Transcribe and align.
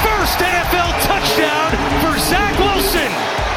First 0.00 0.40
NFL 0.40 0.90
touchdown 1.04 1.70
for 2.00 2.16
Zach 2.16 2.56
Wilson. 2.58 3.10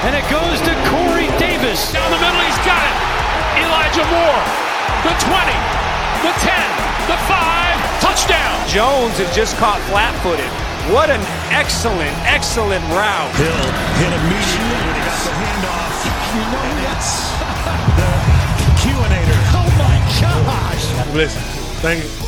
And 0.03 0.11
it 0.11 0.25
goes 0.27 0.59
to 0.67 0.73
Corey 0.91 1.31
Davis. 1.39 1.91
Down 1.95 2.11
the 2.11 2.19
middle, 2.19 2.41
he's 2.43 2.61
got 2.67 2.83
it. 2.83 2.95
Elijah 3.63 4.03
Moore. 4.11 4.43
The 5.07 5.15
20, 5.23 5.55
the 6.23 6.33
10, 6.43 6.51
the 7.07 7.19
5, 7.27 8.01
touchdown. 8.03 8.55
Jones 8.67 9.19
is 9.19 9.29
just 9.35 9.55
caught 9.57 9.79
flat 9.87 10.11
footed. 10.23 10.47
What 10.91 11.09
an 11.09 11.23
excellent, 11.51 12.11
excellent 12.27 12.83
route. 12.91 13.31
Hill 13.39 13.63
hit 13.99 14.11
immediately 14.11 14.79
when 14.83 14.95
he 14.99 15.03
got 15.07 15.19
the 15.23 15.33
handoff. 15.39 15.95
You 16.35 16.43
know 16.51 16.63
and 16.67 16.79
it's 16.91 17.11
the 17.99 18.11
Q-inator. 18.83 19.39
Oh 19.55 19.69
my 19.79 19.95
gosh. 20.19 21.15
Listen, 21.15 21.41
thank 21.79 22.03
you. 22.03 22.22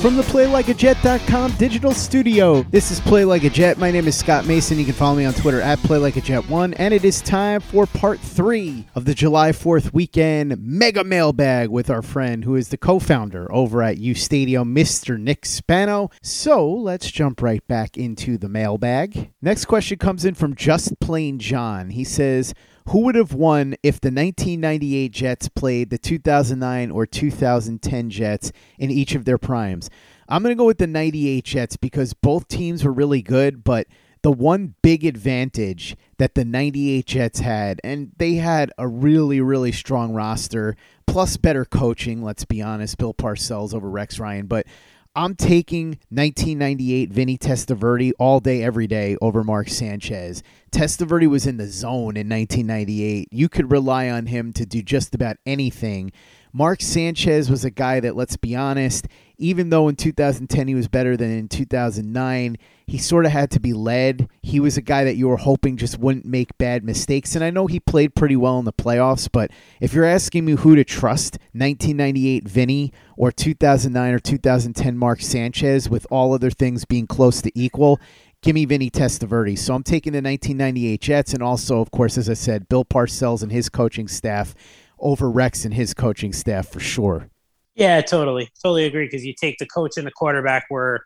From 0.00 0.16
the 0.16 0.22
PlayLikeAJet.com 0.22 1.56
digital 1.58 1.92
studio, 1.92 2.62
this 2.70 2.90
is 2.90 3.00
Play 3.00 3.26
Like 3.26 3.44
a 3.44 3.50
Jet. 3.50 3.76
My 3.76 3.90
name 3.90 4.08
is 4.08 4.16
Scott 4.16 4.46
Mason. 4.46 4.78
You 4.78 4.86
can 4.86 4.94
follow 4.94 5.14
me 5.14 5.26
on 5.26 5.34
Twitter 5.34 5.60
at 5.60 5.78
PlayLikeAJet1. 5.80 6.74
And 6.78 6.94
it 6.94 7.04
is 7.04 7.20
time 7.20 7.60
for 7.60 7.84
part 7.84 8.18
three 8.18 8.86
of 8.94 9.04
the 9.04 9.12
July 9.12 9.52
4th 9.52 9.92
weekend 9.92 10.56
mega 10.58 11.04
mailbag 11.04 11.68
with 11.68 11.90
our 11.90 12.00
friend 12.00 12.44
who 12.44 12.56
is 12.56 12.70
the 12.70 12.78
co 12.78 12.98
founder 12.98 13.46
over 13.52 13.82
at 13.82 13.98
U 13.98 14.14
Stadium, 14.14 14.74
Mr. 14.74 15.20
Nick 15.20 15.44
Spano. 15.44 16.08
So 16.22 16.66
let's 16.66 17.10
jump 17.10 17.42
right 17.42 17.66
back 17.68 17.98
into 17.98 18.38
the 18.38 18.48
mailbag. 18.48 19.32
Next 19.42 19.66
question 19.66 19.98
comes 19.98 20.24
in 20.24 20.32
from 20.32 20.54
Just 20.54 20.98
Plain 21.00 21.38
John. 21.38 21.90
He 21.90 22.04
says, 22.04 22.54
who 22.88 23.00
would 23.04 23.14
have 23.14 23.32
won 23.32 23.74
if 23.82 24.00
the 24.00 24.08
1998 24.08 25.12
Jets 25.12 25.48
played 25.48 25.90
the 25.90 25.98
2009 25.98 26.90
or 26.90 27.06
2010 27.06 28.10
Jets 28.10 28.52
in 28.78 28.90
each 28.90 29.14
of 29.14 29.24
their 29.24 29.38
primes? 29.38 29.90
I'm 30.28 30.42
going 30.42 30.54
to 30.54 30.58
go 30.58 30.66
with 30.66 30.78
the 30.78 30.86
98 30.86 31.44
Jets 31.44 31.76
because 31.76 32.14
both 32.14 32.48
teams 32.48 32.84
were 32.84 32.92
really 32.92 33.22
good, 33.22 33.64
but 33.64 33.86
the 34.22 34.30
one 34.30 34.74
big 34.82 35.04
advantage 35.04 35.96
that 36.18 36.34
the 36.34 36.44
98 36.44 37.06
Jets 37.06 37.40
had, 37.40 37.80
and 37.82 38.12
they 38.18 38.34
had 38.34 38.70
a 38.78 38.86
really, 38.86 39.40
really 39.40 39.72
strong 39.72 40.12
roster, 40.12 40.76
plus 41.06 41.36
better 41.36 41.64
coaching, 41.64 42.22
let's 42.22 42.44
be 42.44 42.62
honest, 42.62 42.98
Bill 42.98 43.14
Parcells 43.14 43.74
over 43.74 43.88
Rex 43.88 44.18
Ryan, 44.18 44.46
but 44.46 44.66
I'm 45.16 45.34
taking 45.34 45.98
1998 46.10 47.10
Vinny 47.10 47.36
Testaverde 47.36 48.12
all 48.20 48.38
day, 48.38 48.62
every 48.62 48.86
day 48.86 49.16
over 49.20 49.42
Mark 49.42 49.68
Sanchez. 49.68 50.44
Testaverde 50.70 51.28
was 51.28 51.48
in 51.48 51.56
the 51.56 51.66
zone 51.66 52.16
in 52.16 52.28
1998. 52.28 53.26
You 53.32 53.48
could 53.48 53.72
rely 53.72 54.08
on 54.08 54.26
him 54.26 54.52
to 54.52 54.64
do 54.64 54.82
just 54.82 55.12
about 55.12 55.36
anything. 55.44 56.12
Mark 56.52 56.82
Sanchez 56.82 57.50
was 57.50 57.64
a 57.64 57.70
guy 57.70 58.00
that, 58.00 58.16
let's 58.16 58.36
be 58.36 58.56
honest, 58.56 59.06
even 59.38 59.70
though 59.70 59.88
in 59.88 59.96
2010 59.96 60.68
he 60.68 60.74
was 60.74 60.88
better 60.88 61.16
than 61.16 61.30
in 61.30 61.48
2009, 61.48 62.56
he 62.86 62.98
sort 62.98 63.24
of 63.24 63.32
had 63.32 63.50
to 63.52 63.60
be 63.60 63.72
led. 63.72 64.28
He 64.42 64.58
was 64.58 64.76
a 64.76 64.82
guy 64.82 65.04
that 65.04 65.16
you 65.16 65.28
were 65.28 65.36
hoping 65.36 65.76
just 65.76 65.98
wouldn't 65.98 66.26
make 66.26 66.58
bad 66.58 66.84
mistakes. 66.84 67.34
And 67.34 67.44
I 67.44 67.50
know 67.50 67.66
he 67.66 67.78
played 67.78 68.14
pretty 68.14 68.36
well 68.36 68.58
in 68.58 68.64
the 68.64 68.72
playoffs, 68.72 69.28
but 69.30 69.50
if 69.80 69.94
you're 69.94 70.04
asking 70.04 70.44
me 70.44 70.52
who 70.52 70.74
to 70.74 70.84
trust, 70.84 71.38
1998 71.52 72.48
Vinny 72.48 72.92
or 73.16 73.30
2009 73.30 74.12
or 74.14 74.18
2010 74.18 74.96
Mark 74.98 75.20
Sanchez, 75.20 75.88
with 75.88 76.06
all 76.10 76.34
other 76.34 76.50
things 76.50 76.84
being 76.84 77.06
close 77.06 77.40
to 77.42 77.52
equal, 77.54 78.00
give 78.42 78.54
me 78.54 78.64
Vinny 78.64 78.90
Testaverde. 78.90 79.56
So 79.56 79.74
I'm 79.74 79.82
taking 79.82 80.12
the 80.12 80.22
1998 80.22 81.00
Jets, 81.00 81.32
and 81.32 81.42
also, 81.42 81.80
of 81.80 81.90
course, 81.90 82.18
as 82.18 82.28
I 82.28 82.34
said, 82.34 82.68
Bill 82.68 82.84
Parcells 82.84 83.42
and 83.42 83.52
his 83.52 83.68
coaching 83.68 84.08
staff 84.08 84.54
over 85.00 85.30
Rex 85.30 85.64
and 85.64 85.74
his 85.74 85.94
coaching 85.94 86.32
staff 86.32 86.68
for 86.68 86.80
sure. 86.80 87.28
Yeah, 87.74 88.00
totally, 88.00 88.50
totally 88.62 88.84
agree. 88.84 89.06
Because 89.06 89.24
you 89.24 89.34
take 89.40 89.58
the 89.58 89.66
coach 89.66 89.96
and 89.96 90.06
the 90.06 90.10
quarterback 90.10 90.66
were 90.70 91.04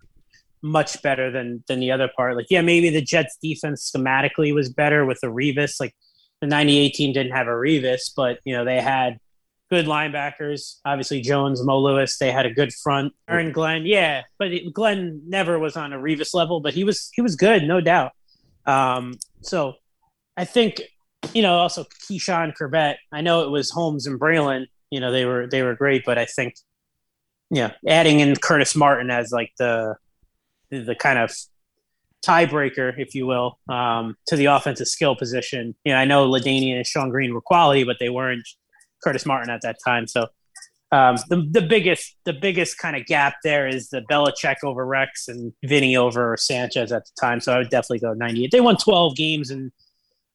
much 0.62 1.00
better 1.02 1.30
than 1.30 1.62
than 1.68 1.78
the 1.80 1.90
other 1.90 2.10
part. 2.16 2.36
Like, 2.36 2.46
yeah, 2.50 2.62
maybe 2.62 2.90
the 2.90 3.02
Jets 3.02 3.36
defense 3.40 3.90
schematically 3.94 4.54
was 4.54 4.72
better 4.72 5.04
with 5.04 5.18
the 5.20 5.28
Revis. 5.28 5.78
Like 5.78 5.94
the 6.40 6.46
'98 6.46 6.94
team 6.94 7.12
didn't 7.12 7.32
have 7.32 7.46
a 7.46 7.50
Revis, 7.50 8.10
but 8.16 8.38
you 8.44 8.54
know 8.54 8.64
they 8.64 8.80
had 8.80 9.18
good 9.70 9.86
linebackers. 9.86 10.78
Obviously, 10.84 11.20
Jones, 11.20 11.62
Mo 11.62 11.78
Lewis. 11.78 12.18
They 12.18 12.32
had 12.32 12.46
a 12.46 12.52
good 12.52 12.72
front. 12.72 13.12
Aaron 13.28 13.52
Glenn, 13.52 13.86
yeah, 13.86 14.22
but 14.38 14.52
it, 14.52 14.72
Glenn 14.72 15.22
never 15.26 15.58
was 15.58 15.76
on 15.76 15.92
a 15.92 15.98
Revis 15.98 16.34
level, 16.34 16.60
but 16.60 16.74
he 16.74 16.84
was 16.84 17.10
he 17.14 17.22
was 17.22 17.36
good, 17.36 17.64
no 17.64 17.80
doubt. 17.80 18.12
Um, 18.66 19.14
so 19.42 19.74
I 20.36 20.44
think 20.44 20.80
you 21.32 21.42
know 21.42 21.56
also 21.56 21.84
Keyshawn 21.84 22.54
Chrebet. 22.56 22.96
I 23.12 23.20
know 23.20 23.42
it 23.42 23.50
was 23.50 23.70
Holmes 23.70 24.06
and 24.06 24.18
Braylon. 24.20 24.66
You 24.90 25.00
know 25.00 25.10
they 25.10 25.24
were 25.24 25.46
they 25.46 25.62
were 25.62 25.74
great, 25.74 26.04
but 26.04 26.18
I 26.18 26.26
think 26.26 26.54
yeah, 27.50 27.72
adding 27.86 28.20
in 28.20 28.36
Curtis 28.36 28.74
Martin 28.74 29.10
as 29.10 29.30
like 29.30 29.52
the 29.58 29.96
the, 30.70 30.80
the 30.80 30.94
kind 30.94 31.18
of 31.18 31.34
tiebreaker, 32.24 32.92
if 32.98 33.14
you 33.14 33.26
will, 33.26 33.58
um, 33.68 34.16
to 34.26 34.36
the 34.36 34.46
offensive 34.46 34.88
skill 34.88 35.14
position. 35.14 35.74
You 35.84 35.92
know, 35.92 35.98
I 35.98 36.04
know 36.04 36.28
Ladainian 36.28 36.76
and 36.76 36.86
Shonn 36.86 37.10
Greene 37.10 37.34
were 37.34 37.40
quality, 37.40 37.84
but 37.84 37.96
they 38.00 38.08
weren't 38.08 38.48
Curtis 39.02 39.26
Martin 39.26 39.50
at 39.50 39.60
that 39.62 39.76
time. 39.84 40.06
So 40.06 40.28
um, 40.92 41.16
the 41.28 41.46
the 41.50 41.62
biggest 41.62 42.16
the 42.24 42.32
biggest 42.32 42.78
kind 42.78 42.96
of 42.96 43.04
gap 43.06 43.34
there 43.42 43.66
is 43.66 43.88
the 43.90 44.02
Belichick 44.10 44.56
over 44.64 44.86
Rex 44.86 45.28
and 45.28 45.52
Vinny 45.64 45.96
over 45.96 46.36
Sanchez 46.38 46.92
at 46.92 47.04
the 47.04 47.10
time. 47.20 47.40
So 47.40 47.52
I 47.52 47.58
would 47.58 47.70
definitely 47.70 48.00
go 48.00 48.14
98. 48.14 48.50
They 48.50 48.60
won 48.60 48.76
12 48.76 49.16
games 49.16 49.50
and 49.50 49.72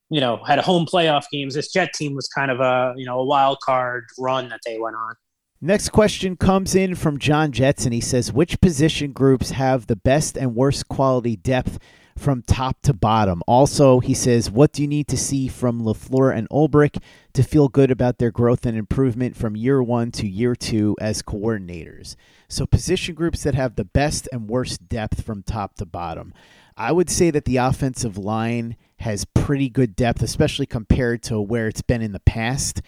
you 0.09 0.19
know 0.19 0.37
had 0.45 0.59
home 0.59 0.85
playoff 0.85 1.25
games. 1.31 1.55
This 1.55 1.71
Jet 1.71 1.93
team 1.93 2.15
was 2.15 2.27
kind 2.27 2.51
of 2.51 2.59
a 2.59 2.93
you 2.97 3.05
know 3.05 3.19
a 3.19 3.25
wild 3.25 3.59
card 3.61 4.05
run 4.17 4.49
that 4.49 4.61
they 4.65 4.77
went 4.77 4.95
on. 4.95 5.15
Next 5.61 5.89
question 5.89 6.37
comes 6.37 6.73
in 6.73 6.95
from 6.95 7.17
John 7.17 7.51
Jetson. 7.51 7.91
He 7.91 7.99
says, 7.99 8.31
Which 8.31 8.61
position 8.61 9.11
groups 9.11 9.51
have 9.51 9.87
the 9.87 9.97
best 9.97 10.37
and 10.37 10.55
worst 10.55 10.87
quality 10.87 11.35
depth 11.35 11.79
from 12.19 12.41
top 12.43 12.81
to 12.83 12.93
bottom. 12.93 13.41
Also, 13.47 13.99
he 13.99 14.13
says, 14.13 14.51
What 14.51 14.73
do 14.73 14.81
you 14.81 14.87
need 14.87 15.07
to 15.07 15.17
see 15.17 15.47
from 15.47 15.81
LaFleur 15.81 16.35
and 16.35 16.49
Ulbrich 16.49 17.01
to 17.33 17.43
feel 17.43 17.67
good 17.67 17.89
about 17.89 18.17
their 18.17 18.31
growth 18.31 18.65
and 18.65 18.77
improvement 18.77 19.35
from 19.35 19.55
year 19.55 19.81
one 19.81 20.11
to 20.11 20.27
year 20.27 20.55
two 20.55 20.95
as 20.99 21.21
coordinators? 21.21 22.15
So, 22.47 22.65
position 22.65 23.15
groups 23.15 23.43
that 23.43 23.55
have 23.55 23.75
the 23.75 23.85
best 23.85 24.27
and 24.31 24.49
worst 24.49 24.87
depth 24.89 25.23
from 25.23 25.43
top 25.43 25.75
to 25.75 25.85
bottom. 25.85 26.33
I 26.75 26.91
would 26.91 27.09
say 27.09 27.29
that 27.31 27.45
the 27.45 27.57
offensive 27.57 28.17
line 28.17 28.77
has 28.99 29.25
pretty 29.25 29.69
good 29.69 29.95
depth, 29.95 30.21
especially 30.21 30.65
compared 30.65 31.23
to 31.23 31.39
where 31.41 31.67
it's 31.67 31.81
been 31.81 32.01
in 32.01 32.11
the 32.11 32.19
past. 32.19 32.81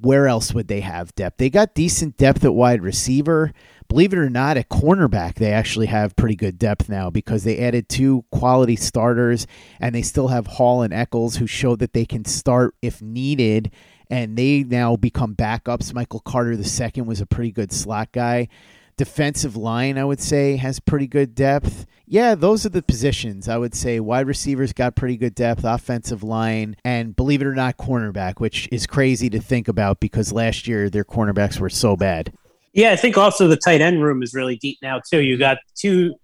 Where 0.00 0.26
else 0.26 0.52
would 0.52 0.68
they 0.68 0.80
have 0.80 1.14
depth? 1.14 1.38
They 1.38 1.50
got 1.50 1.74
decent 1.74 2.16
depth 2.16 2.44
at 2.44 2.54
wide 2.54 2.82
receiver. 2.82 3.52
Believe 3.88 4.12
it 4.12 4.18
or 4.18 4.30
not, 4.30 4.56
at 4.56 4.68
cornerback, 4.68 5.34
they 5.34 5.52
actually 5.52 5.86
have 5.86 6.16
pretty 6.16 6.34
good 6.34 6.58
depth 6.58 6.88
now 6.88 7.10
because 7.10 7.44
they 7.44 7.58
added 7.58 7.88
two 7.88 8.24
quality 8.32 8.76
starters 8.76 9.46
and 9.80 9.94
they 9.94 10.02
still 10.02 10.28
have 10.28 10.46
Hall 10.46 10.82
and 10.82 10.92
Echols 10.92 11.36
who 11.36 11.46
show 11.46 11.76
that 11.76 11.92
they 11.92 12.04
can 12.04 12.24
start 12.24 12.74
if 12.82 13.00
needed. 13.00 13.70
And 14.10 14.36
they 14.36 14.64
now 14.64 14.96
become 14.96 15.34
backups. 15.34 15.94
Michael 15.94 16.20
Carter 16.20 16.52
II 16.52 17.02
was 17.02 17.20
a 17.20 17.26
pretty 17.26 17.52
good 17.52 17.72
slot 17.72 18.12
guy. 18.12 18.48
Defensive 18.96 19.56
line, 19.56 19.98
I 19.98 20.04
would 20.04 20.20
say, 20.20 20.56
has 20.56 20.78
pretty 20.78 21.06
good 21.06 21.34
depth. 21.34 21.86
Yeah, 22.06 22.34
those 22.34 22.66
are 22.66 22.68
the 22.70 22.82
positions. 22.82 23.48
I 23.48 23.56
would 23.56 23.74
say 23.74 23.98
wide 23.98 24.26
receivers 24.26 24.72
got 24.72 24.94
pretty 24.94 25.16
good 25.16 25.34
depth, 25.34 25.64
offensive 25.64 26.22
line, 26.22 26.76
and 26.84 27.16
believe 27.16 27.40
it 27.40 27.46
or 27.46 27.54
not, 27.54 27.76
cornerback, 27.76 28.40
which 28.40 28.68
is 28.70 28.86
crazy 28.86 29.30
to 29.30 29.40
think 29.40 29.68
about 29.68 30.00
because 30.00 30.32
last 30.32 30.68
year 30.68 30.90
their 30.90 31.04
cornerbacks 31.04 31.58
were 31.58 31.70
so 31.70 31.96
bad. 31.96 32.32
Yeah, 32.74 32.90
I 32.90 32.96
think 32.96 33.16
also 33.16 33.46
the 33.48 33.56
tight 33.56 33.80
end 33.80 34.02
room 34.02 34.22
is 34.22 34.34
really 34.34 34.56
deep 34.56 34.78
now 34.82 35.00
too. 35.08 35.20
You 35.20 35.38
got 35.38 35.58
two 35.76 36.16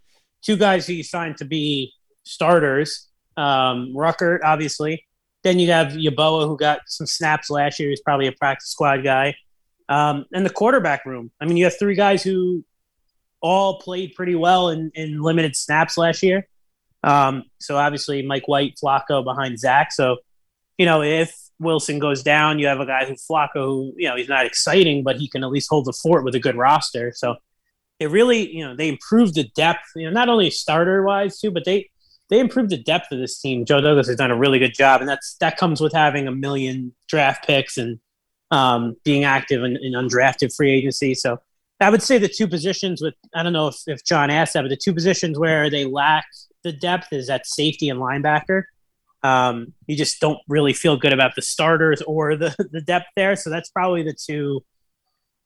two 0.42 0.56
guys 0.56 0.86
who 0.86 0.94
you 0.94 1.04
signed 1.04 1.36
to 1.38 1.44
be 1.44 1.92
starters. 2.24 3.08
Um, 3.36 3.94
obviously. 3.96 5.06
Then 5.42 5.58
you 5.58 5.70
have 5.70 5.92
Yeboah, 5.92 6.46
who 6.46 6.56
got 6.56 6.80
some 6.86 7.06
snaps 7.06 7.48
last 7.48 7.80
year. 7.80 7.88
He's 7.88 8.02
probably 8.02 8.26
a 8.26 8.32
practice 8.32 8.68
squad 8.68 9.02
guy. 9.02 9.34
Um, 9.88 10.26
and 10.32 10.44
the 10.44 10.50
quarterback 10.50 11.06
room. 11.06 11.30
I 11.40 11.46
mean, 11.46 11.56
you 11.56 11.64
have 11.64 11.78
three 11.78 11.94
guys 11.94 12.22
who 12.22 12.64
all 13.40 13.80
played 13.80 14.14
pretty 14.14 14.34
well 14.34 14.68
in, 14.68 14.90
in 14.94 15.22
limited 15.22 15.56
snaps 15.56 15.96
last 15.96 16.22
year. 16.22 16.46
Um, 17.02 17.44
so 17.58 17.78
obviously, 17.78 18.22
Mike 18.22 18.46
White, 18.48 18.78
Flacco 18.82 19.24
behind 19.24 19.58
Zach. 19.58 19.92
So, 19.92 20.18
you 20.76 20.84
know, 20.84 21.02
if 21.02 21.34
Wilson 21.60 21.98
goes 21.98 22.22
down, 22.22 22.58
you 22.58 22.66
have 22.66 22.80
a 22.80 22.86
guy 22.86 23.04
who 23.04 23.14
Flacco, 23.14 23.54
who 23.54 23.94
you 23.96 24.08
know, 24.08 24.16
he's 24.16 24.28
not 24.28 24.46
exciting, 24.46 25.04
but 25.04 25.16
he 25.16 25.28
can 25.28 25.44
at 25.44 25.50
least 25.50 25.68
hold 25.70 25.84
the 25.84 25.92
fort 25.92 26.24
with 26.24 26.34
a 26.34 26.40
good 26.40 26.56
roster. 26.56 27.12
So, 27.14 27.36
it 28.00 28.10
really, 28.10 28.50
you 28.50 28.66
know, 28.66 28.74
they 28.74 28.88
improved 28.88 29.34
the 29.34 29.44
depth. 29.54 29.84
You 29.94 30.06
know, 30.06 30.10
not 30.10 30.28
only 30.28 30.50
starter 30.50 31.02
wise 31.02 31.38
too, 31.38 31.50
but 31.50 31.64
they 31.64 31.90
they 32.30 32.38
improved 32.38 32.70
the 32.70 32.78
depth 32.78 33.12
of 33.12 33.18
this 33.18 33.38
team. 33.38 33.64
Joe 33.64 33.80
Douglas 33.80 34.06
has 34.06 34.16
done 34.16 34.30
a 34.30 34.36
really 34.36 34.58
good 34.58 34.74
job, 34.74 35.00
and 35.00 35.08
that's 35.08 35.36
that 35.40 35.58
comes 35.58 35.80
with 35.80 35.92
having 35.92 36.26
a 36.26 36.32
million 36.32 36.94
draft 37.08 37.46
picks 37.46 37.76
and 37.76 37.98
um, 38.50 38.96
being 39.04 39.24
active 39.24 39.62
in, 39.62 39.76
in, 39.76 39.92
undrafted 39.92 40.54
free 40.54 40.72
agency. 40.72 41.14
So 41.14 41.38
I 41.80 41.90
would 41.90 42.02
say 42.02 42.18
the 42.18 42.28
two 42.28 42.48
positions 42.48 43.02
with 43.02 43.14
I 43.34 43.42
don't 43.42 43.52
know 43.52 43.68
if, 43.68 43.76
if 43.86 44.04
John 44.04 44.30
asked 44.30 44.54
that, 44.54 44.62
but 44.62 44.70
the 44.70 44.76
two 44.76 44.94
positions 44.94 45.38
where 45.38 45.68
they 45.68 45.84
lack 45.84 46.24
the 46.62 46.72
depth 46.72 47.12
is 47.12 47.28
at 47.28 47.46
safety 47.46 47.88
and 47.88 48.00
linebacker. 48.00 48.62
Um, 49.22 49.74
you 49.86 49.96
just 49.96 50.20
don't 50.20 50.38
really 50.48 50.72
feel 50.72 50.96
good 50.96 51.12
about 51.12 51.34
the 51.34 51.42
starters 51.42 52.02
or 52.02 52.36
the, 52.36 52.54
the 52.72 52.80
depth 52.80 53.06
there. 53.16 53.36
So 53.36 53.50
that's 53.50 53.70
probably 53.70 54.02
the 54.02 54.14
two 54.14 54.62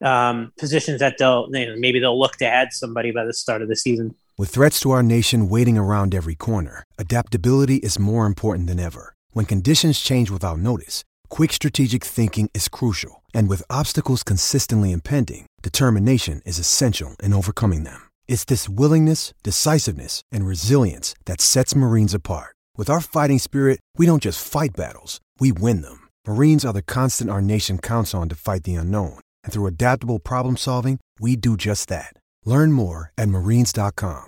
um, 0.03 0.53
positions 0.59 1.01
that 1.01 1.19
they'll 1.19 1.49
you 1.53 1.67
know, 1.67 1.75
maybe 1.77 1.99
they'll 1.99 2.19
look 2.19 2.37
to 2.37 2.47
add 2.47 2.73
somebody 2.73 3.11
by 3.11 3.25
the 3.25 3.33
start 3.33 3.63
of 3.63 3.69
the 3.69 3.77
season. 3.77 4.15
With 4.37 4.51
threats 4.51 4.81
to 4.81 4.91
our 4.91 5.03
nation 5.03 5.49
waiting 5.49 5.79
around 5.79 6.15
every 6.15 6.35
corner, 6.35 6.85
adaptability 6.99 7.77
is 7.77 7.99
more 7.99 8.27
important 8.27 8.67
than 8.67 8.81
ever. 8.81 9.15
When 9.33 9.47
conditions 9.47 10.01
change 10.01 10.31
without 10.31 10.59
notice 10.59 11.05
Quick 11.31 11.53
strategic 11.53 12.05
thinking 12.05 12.49
is 12.55 12.69
crucial, 12.69 13.23
and 13.35 13.49
with 13.49 13.69
obstacles 13.69 14.23
consistently 14.23 14.93
impending, 14.93 15.47
determination 15.63 16.41
is 16.45 16.61
essential 16.61 17.17
in 17.23 17.33
overcoming 17.35 17.83
them. 17.83 18.09
It's 18.29 18.45
this 18.45 18.69
willingness, 18.69 19.35
decisiveness, 19.43 20.23
and 20.31 20.47
resilience 20.47 21.15
that 21.25 21.41
sets 21.41 21.75
Marines 21.75 22.15
apart. 22.15 22.54
With 22.77 22.91
our 22.91 23.01
fighting 23.01 23.39
spirit, 23.39 23.79
we 23.97 24.05
don't 24.05 24.23
just 24.23 24.45
fight 24.45 24.75
battles, 24.75 25.21
we 25.39 25.53
win 25.53 25.83
them. 25.83 26.09
Marines 26.27 26.65
are 26.65 26.73
the 26.73 26.83
constant 26.83 27.31
our 27.31 27.41
nation 27.41 27.79
counts 27.79 28.13
on 28.15 28.29
to 28.31 28.35
fight 28.35 28.65
the 28.65 28.75
unknown, 28.75 29.21
and 29.45 29.53
through 29.53 29.67
adaptable 29.67 30.19
problem 30.19 30.57
solving, 30.57 30.99
we 31.21 31.37
do 31.37 31.57
just 31.57 31.89
that. 31.89 32.15
Learn 32.45 32.73
more 32.73 33.13
at 33.17 33.29
marines.com. 33.29 34.25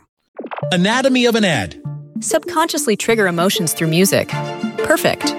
Anatomy 0.71 1.27
of 1.27 1.35
an 1.35 1.45
ad. 1.45 1.83
Subconsciously 2.21 2.97
trigger 2.97 3.27
emotions 3.27 3.73
through 3.73 3.89
music. 3.89 4.29
Perfect. 4.85 5.35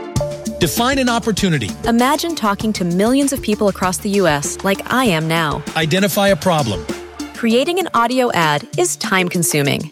Define 0.60 0.98
an 0.98 1.08
opportunity. 1.08 1.70
Imagine 1.86 2.36
talking 2.36 2.74
to 2.74 2.84
millions 2.84 3.32
of 3.32 3.42
people 3.42 3.70
across 3.70 4.00
the 4.00 4.10
U.S. 4.22 4.62
like 4.66 4.92
I 4.92 5.06
am 5.06 5.30
now. 5.30 5.64
Identify 5.78 6.28
a 6.28 6.36
problem. 6.36 6.86
Creating 7.36 7.80
an 7.80 7.88
audio 7.94 8.34
ad 8.34 8.68
is 8.78 8.98
time 8.98 9.30
consuming. 9.30 9.92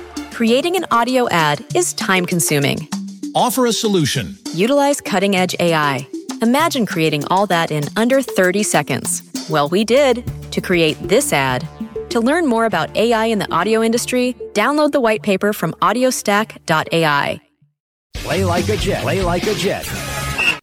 Creating 0.41 0.75
an 0.75 0.87
audio 0.89 1.29
ad 1.29 1.63
is 1.75 1.93
time 1.93 2.25
consuming. 2.25 2.89
Offer 3.35 3.67
a 3.67 3.71
solution. 3.71 4.39
Utilize 4.55 4.99
cutting 4.99 5.35
edge 5.35 5.55
AI. 5.59 6.07
Imagine 6.41 6.87
creating 6.87 7.23
all 7.27 7.45
that 7.45 7.69
in 7.69 7.83
under 7.95 8.23
30 8.23 8.63
seconds. 8.63 9.21
Well, 9.51 9.69
we 9.69 9.85
did 9.85 10.25
to 10.51 10.59
create 10.59 10.97
this 10.99 11.31
ad. 11.31 11.67
To 12.09 12.19
learn 12.19 12.47
more 12.47 12.65
about 12.65 12.97
AI 12.97 13.25
in 13.25 13.37
the 13.37 13.53
audio 13.53 13.83
industry, 13.83 14.35
download 14.53 14.93
the 14.93 14.99
white 14.99 15.21
paper 15.21 15.53
from 15.53 15.73
audiostack.ai. 15.73 17.39
Play 18.15 18.43
like 18.43 18.67
a 18.67 18.77
Jet. 18.77 19.03
Play 19.03 19.21
like 19.21 19.45
a 19.45 19.53
Jet. 19.53 19.85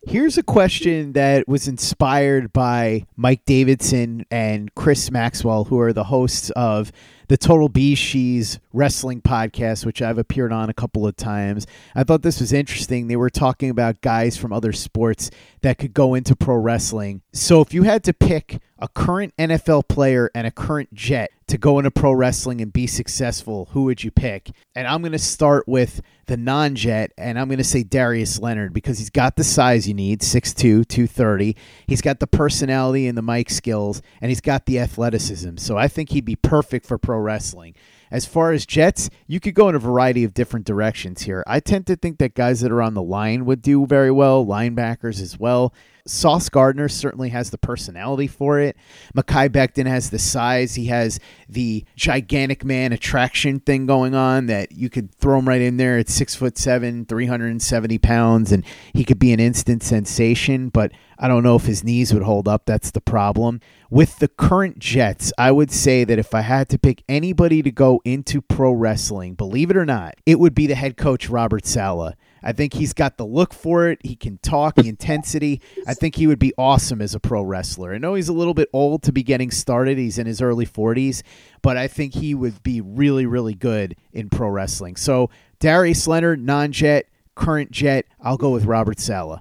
Here's 0.09 0.39
a 0.39 0.43
question 0.43 1.13
that 1.13 1.47
was 1.47 1.69
inspired 1.69 2.53
by 2.53 3.05
Mike 3.15 3.45
Davidson 3.45 4.25
and 4.31 4.75
Chris 4.75 5.11
Maxwell, 5.11 5.65
who 5.65 5.79
are 5.79 5.93
the 5.93 6.05
hosts 6.05 6.51
of 6.57 6.91
the 7.29 7.37
Total 7.37 7.69
B 7.69 7.95
She's 7.95 8.59
Wrestling 8.79 9.21
podcast, 9.21 9.85
which 9.85 10.01
I've 10.01 10.19
appeared 10.19 10.53
on 10.53 10.71
a 10.71 10.75
couple 10.75 11.05
of 11.05 11.17
times. 11.17 11.67
I 11.97 12.05
thought 12.05 12.23
this 12.23 12.41
was 12.41 12.53
interesting. 12.53 13.09
They 13.09 13.17
were 13.17 13.29
talking 13.29 13.71
about 13.71 14.01
guys 14.03 14.37
from 14.37 14.53
other 14.53 14.73
sports 14.73 15.31
that 15.63 15.79
could 15.79 15.93
go 15.93 16.15
into 16.15 16.37
pro 16.37 16.55
wrestling. 16.55 17.23
So 17.33 17.61
if 17.61 17.75
you 17.75 17.83
had 17.83 18.05
to 18.05 18.13
pick 18.13 18.61
a 18.79 18.87
current 18.87 19.35
NFL 19.37 19.89
player 19.89 20.31
and 20.33 20.47
a 20.47 20.53
current 20.53 20.95
Jet 20.95 21.33
to 21.49 21.59
go 21.59 21.79
into 21.81 21.91
pro 21.91 22.13
wrestling 22.13 22.61
and 22.61 22.73
be 22.73 22.87
successful, 22.87 23.69
who 23.73 23.83
would 23.85 24.05
you 24.05 24.13
pick? 24.13 24.53
And 24.77 24.87
I'm 24.87 25.03
going 25.03 25.11
to 25.11 25.19
start 25.19 25.67
with 25.67 26.01
the 26.27 26.37
non 26.37 26.77
Jet, 26.77 27.13
and 27.19 27.39
I'm 27.39 27.49
going 27.49 27.59
to 27.59 27.65
say 27.65 27.83
Darius 27.83 28.39
Leonard 28.39 28.73
because 28.73 28.99
he's 28.99 29.11
got 29.11 29.35
the 29.35 29.43
size 29.43 29.89
you 29.89 29.95
need 29.95 30.21
6'2, 30.21 30.87
230. 30.87 31.57
He's 31.89 32.01
got 32.01 32.21
the 32.21 32.29
personality 32.29 33.09
and 33.09 33.19
the 33.19 33.23
mic 33.23 33.51
skills, 33.51 34.01
and 34.21 34.31
he's 34.31 34.41
got 34.41 34.67
the 34.67 34.79
athleticism. 34.79 35.57
So 35.57 35.77
I 35.77 35.89
think 35.89 36.11
he'd 36.11 36.25
be 36.25 36.37
perfect 36.37 36.87
for 36.87 36.97
pro 36.99 37.19
wrestling. 37.19 37.75
As 38.11 38.27
far 38.27 38.53
as 38.53 38.67
Jets, 38.67 39.11
you 39.27 39.41
could 39.41 39.55
go 39.55 39.69
in 39.69 39.75
a 39.75 39.79
variety 39.79 40.25
of 40.25 40.35
different 40.35 40.67
directions 40.67 41.23
here. 41.23 41.45
I 41.47 41.61
tend 41.61 41.87
to 41.89 41.97
think 41.97 42.19
that 42.19 42.35
guys 42.35 42.61
that 42.61 42.73
are 42.73 42.83
on 42.83 42.95
the 42.95 43.03
line 43.03 43.45
would 43.45 43.63
do 43.63 43.87
very 43.87 44.11
well, 44.11 44.45
linebackers 44.45 45.21
as 45.21 45.39
well. 45.39 45.73
Sauce 46.09 46.49
Gardner 46.49 46.89
certainly 46.89 47.29
has 47.31 47.51
the 47.51 47.59
personality 47.59 48.27
for 48.27 48.59
it. 48.61 48.77
Mekhi 49.17 49.49
Becton 49.49 49.87
has 49.87 50.11
the 50.11 50.19
size. 50.19 50.75
He 50.75 50.87
has 50.87 51.21
the 51.49 51.85
gigantic 51.97 52.65
man 52.65 52.93
attraction 52.93 53.61
thing 53.61 53.87
going 53.87 54.15
on 54.15 54.47
that 54.47 54.73
you 54.73 54.89
could 54.91 55.15
throw 55.15 55.39
him 55.39 55.49
right 55.49 55.61
in 55.61 55.77
there 55.77 55.99
at 55.99 56.09
six 56.09 56.35
foot 56.35 56.59
seven, 56.59 57.05
370 57.05 57.99
pounds, 57.99 58.53
and 58.53 58.65
he 58.95 59.05
could 59.05 59.19
be 59.19 59.33
an 59.33 59.41
instant 59.41 59.83
sensation. 59.83 60.69
But 60.69 60.93
I 61.19 61.29
don't 61.29 61.43
know 61.43 61.57
if 61.57 61.67
his 61.67 61.83
knees 61.83 62.15
would 62.15 62.23
hold 62.23 62.47
up. 62.49 62.65
That's 62.67 62.91
the 62.91 63.01
problem. 63.01 63.61
With 63.91 64.19
the 64.19 64.29
current 64.29 64.79
Jets, 64.79 65.33
I 65.37 65.51
would 65.51 65.71
say 65.71 66.05
that 66.05 66.19
if 66.19 66.35
I 66.35 66.43
had 66.43 66.69
to 66.71 66.79
pick 66.79 67.03
anybody 67.09 67.63
to 67.63 67.71
go 67.71 68.01
into 68.05 68.41
pro 68.41 68.71
wrestling, 68.73 69.35
believe 69.35 69.71
it 69.71 69.77
or 69.77 69.87
not, 69.87 70.15
it 70.27 70.39
would 70.39 70.55
be 70.55 70.67
the 70.67 70.75
head 70.75 70.97
coach, 70.97 71.29
Robert 71.29 71.67
Saleh. 71.67 72.15
I 72.43 72.53
think 72.53 72.75
he's 72.75 72.93
got 72.93 73.17
the 73.17 73.27
look 73.27 73.53
for 73.53 73.89
it. 73.89 73.99
He 74.03 74.17
can 74.17 74.39
talk, 74.39 74.75
the 74.77 74.89
intensity. 74.89 75.61
I 75.87 75.95
think 75.95 76.17
he 76.17 76.27
would 76.27 76.39
be 76.39 76.53
awesome 76.57 77.01
as 77.01 77.15
a 77.15 77.21
pro 77.21 77.43
wrestler. 77.43 77.95
I 77.95 77.99
know 77.99 78.15
he's 78.15 78.29
a 78.29 78.33
little 78.33 78.55
bit 78.55 78.69
old 78.73 79.03
to 79.05 79.13
be 79.13 79.23
getting 79.23 79.51
started. 79.51 79.99
He's 79.99 80.19
in 80.19 80.27
his 80.27 80.41
early 80.41 80.67
40s, 80.67 81.23
but 81.63 81.77
I 81.77 81.89
think 81.89 82.15
he 82.15 82.35
would 82.35 82.63
be 82.63 82.81
really, 82.81 83.27
really 83.27 83.55
good 83.55 83.97
in 84.13 84.29
pro 84.29 84.49
wrestling. 84.49 84.97
So, 84.97 85.31
Darius 85.61 86.07
Leonard, 86.07 86.41
non 86.41 86.73
jet, 86.73 87.07
current 87.35 87.71
jet, 87.71 88.07
I'll 88.21 88.37
go 88.37 88.51
with 88.51 88.65
Robert 88.65 89.01
Saleh. 89.01 89.41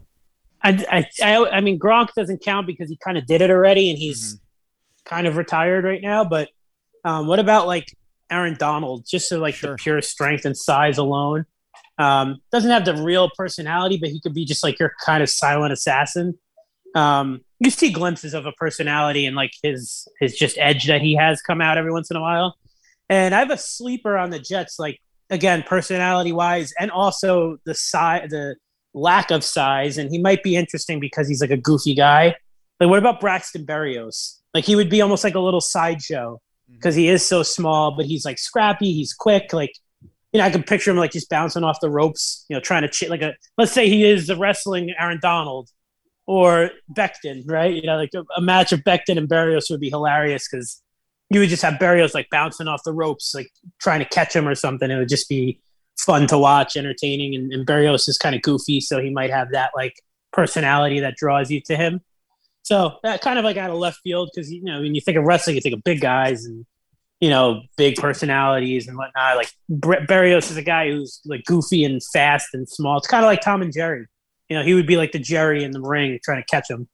I, 0.63 1.05
I, 1.23 1.45
I, 1.51 1.61
mean, 1.61 1.79
Gronk 1.79 2.09
doesn't 2.15 2.43
count 2.43 2.67
because 2.67 2.89
he 2.89 2.97
kind 2.97 3.17
of 3.17 3.25
did 3.25 3.41
it 3.41 3.49
already 3.49 3.89
and 3.89 3.97
he's 3.97 4.35
mm-hmm. 4.35 5.15
kind 5.15 5.27
of 5.27 5.37
retired 5.37 5.83
right 5.83 6.01
now. 6.01 6.23
But 6.23 6.49
um, 7.05 7.27
what 7.27 7.39
about 7.39 7.67
like 7.67 7.95
Aaron 8.29 8.55
Donald? 8.57 9.05
Just 9.07 9.29
so 9.29 9.39
like 9.39 9.55
sure. 9.55 9.71
the 9.71 9.75
pure 9.77 10.01
strength 10.01 10.45
and 10.45 10.57
size 10.57 10.97
alone. 10.97 11.45
Um, 11.97 12.41
doesn't 12.51 12.69
have 12.69 12.85
the 12.85 12.95
real 12.95 13.29
personality, 13.35 13.97
but 13.97 14.09
he 14.09 14.19
could 14.19 14.33
be 14.33 14.45
just 14.45 14.63
like 14.63 14.79
your 14.79 14.93
kind 15.03 15.23
of 15.23 15.29
silent 15.29 15.73
assassin. 15.73 16.37
Um, 16.95 17.41
you 17.59 17.69
see 17.69 17.91
glimpses 17.91 18.33
of 18.33 18.45
a 18.45 18.51
personality 18.51 19.25
and 19.25 19.35
like 19.35 19.51
his 19.63 20.07
his 20.19 20.35
just 20.35 20.57
edge 20.59 20.87
that 20.87 21.01
he 21.01 21.15
has 21.15 21.41
come 21.41 21.59
out 21.61 21.77
every 21.77 21.91
once 21.91 22.11
in 22.11 22.17
a 22.17 22.21
while. 22.21 22.55
And 23.09 23.33
I 23.33 23.39
have 23.39 23.51
a 23.51 23.57
sleeper 23.57 24.17
on 24.17 24.29
the 24.29 24.39
Jets, 24.39 24.79
like 24.79 24.99
again, 25.29 25.63
personality 25.63 26.31
wise, 26.31 26.73
and 26.79 26.91
also 26.91 27.57
the 27.65 27.73
size, 27.73 28.29
the 28.29 28.55
lack 28.93 29.31
of 29.31 29.43
size. 29.43 29.97
And 29.97 30.11
he 30.11 30.19
might 30.19 30.43
be 30.43 30.55
interesting 30.55 30.99
because 30.99 31.27
he's 31.27 31.41
like 31.41 31.51
a 31.51 31.57
goofy 31.57 31.95
guy. 31.95 32.35
Like, 32.79 32.89
what 32.89 32.99
about 32.99 33.19
Braxton 33.19 33.65
Berrios? 33.65 34.39
Like, 34.53 34.65
he 34.65 34.75
would 34.75 34.89
be 34.89 35.01
almost 35.01 35.23
like 35.23 35.35
a 35.35 35.39
little 35.39 35.61
sideshow 35.61 36.39
because 36.71 36.95
mm-hmm. 36.95 37.01
he 37.01 37.09
is 37.09 37.25
so 37.25 37.43
small, 37.43 37.91
but 37.95 38.05
he's 38.05 38.25
like 38.25 38.37
scrappy, 38.37 38.93
he's 38.93 39.13
quick. 39.13 39.53
Like, 39.53 39.73
you 40.33 40.39
know, 40.39 40.45
I 40.45 40.49
can 40.49 40.63
picture 40.63 40.91
him 40.91 40.97
like 40.97 41.11
just 41.11 41.29
bouncing 41.29 41.63
off 41.63 41.79
the 41.81 41.89
ropes, 41.89 42.45
you 42.49 42.55
know, 42.55 42.59
trying 42.59 42.81
to 42.81 42.89
ch- 42.89 43.09
like 43.09 43.21
a 43.21 43.33
let's 43.57 43.71
say 43.71 43.89
he 43.89 44.03
is 44.03 44.27
the 44.27 44.35
wrestling 44.35 44.93
Aaron 44.99 45.19
Donald 45.21 45.69
or 46.25 46.71
Becton, 46.91 47.43
right? 47.47 47.73
You 47.73 47.83
know, 47.83 47.95
like 47.95 48.11
a, 48.13 48.23
a 48.35 48.41
match 48.41 48.71
of 48.73 48.81
Becton 48.81 49.17
and 49.17 49.29
Berrios 49.29 49.69
would 49.69 49.79
be 49.79 49.89
hilarious 49.89 50.47
because 50.49 50.81
you 51.29 51.39
would 51.39 51.49
just 51.49 51.61
have 51.61 51.75
Berrios 51.75 52.13
like 52.13 52.27
bouncing 52.29 52.67
off 52.67 52.81
the 52.83 52.93
ropes, 52.93 53.33
like 53.33 53.49
trying 53.79 53.99
to 53.99 54.05
catch 54.05 54.35
him 54.35 54.47
or 54.47 54.55
something. 54.55 54.91
It 54.91 54.97
would 54.97 55.09
just 55.09 55.29
be 55.29 55.61
fun 55.97 56.27
to 56.27 56.37
watch, 56.37 56.77
entertaining, 56.77 57.33
and, 57.35 57.51
and 57.51 57.65
Berrios 57.65 58.07
is 58.07 58.17
kind 58.17 58.35
of 58.35 58.41
goofy, 58.41 58.81
so 58.81 59.01
he 59.01 59.09
might 59.09 59.29
have 59.29 59.51
that 59.51 59.71
like 59.75 59.95
personality 60.31 60.99
that 60.99 61.15
draws 61.15 61.49
you 61.49 61.61
to 61.61 61.75
him. 61.75 62.01
So 62.63 62.97
that 63.03 63.21
kind 63.21 63.39
of 63.39 63.45
like 63.45 63.55
out 63.57 63.69
of 63.69 63.77
left 63.77 64.01
field 64.03 64.29
because 64.33 64.51
you 64.51 64.63
know 64.63 64.81
when 64.81 64.93
you 64.93 65.01
think 65.01 65.17
of 65.17 65.23
wrestling, 65.23 65.55
you 65.55 65.61
think 65.61 65.75
of 65.75 65.83
big 65.83 66.01
guys 66.01 66.45
and 66.45 66.65
you 67.19 67.29
know, 67.29 67.61
big 67.77 67.95
personalities 67.95 68.87
and 68.87 68.97
whatnot. 68.97 69.37
Like 69.37 69.51
Berrios 69.69 70.51
is 70.51 70.57
a 70.57 70.61
guy 70.61 70.91
who's 70.91 71.21
like 71.25 71.43
goofy 71.45 71.83
and 71.83 72.01
fast 72.13 72.49
and 72.53 72.67
small. 72.67 72.97
It's 72.97 73.07
kind 73.07 73.23
of 73.23 73.29
like 73.29 73.41
Tom 73.41 73.61
and 73.61 73.73
Jerry. 73.73 74.05
You 74.49 74.57
know, 74.57 74.63
he 74.63 74.73
would 74.73 74.87
be 74.87 74.97
like 74.97 75.11
the 75.11 75.19
Jerry 75.19 75.63
in 75.63 75.71
the 75.71 75.81
ring 75.81 76.19
trying 76.23 76.41
to 76.41 76.45
catch 76.45 76.69
him. 76.69 76.87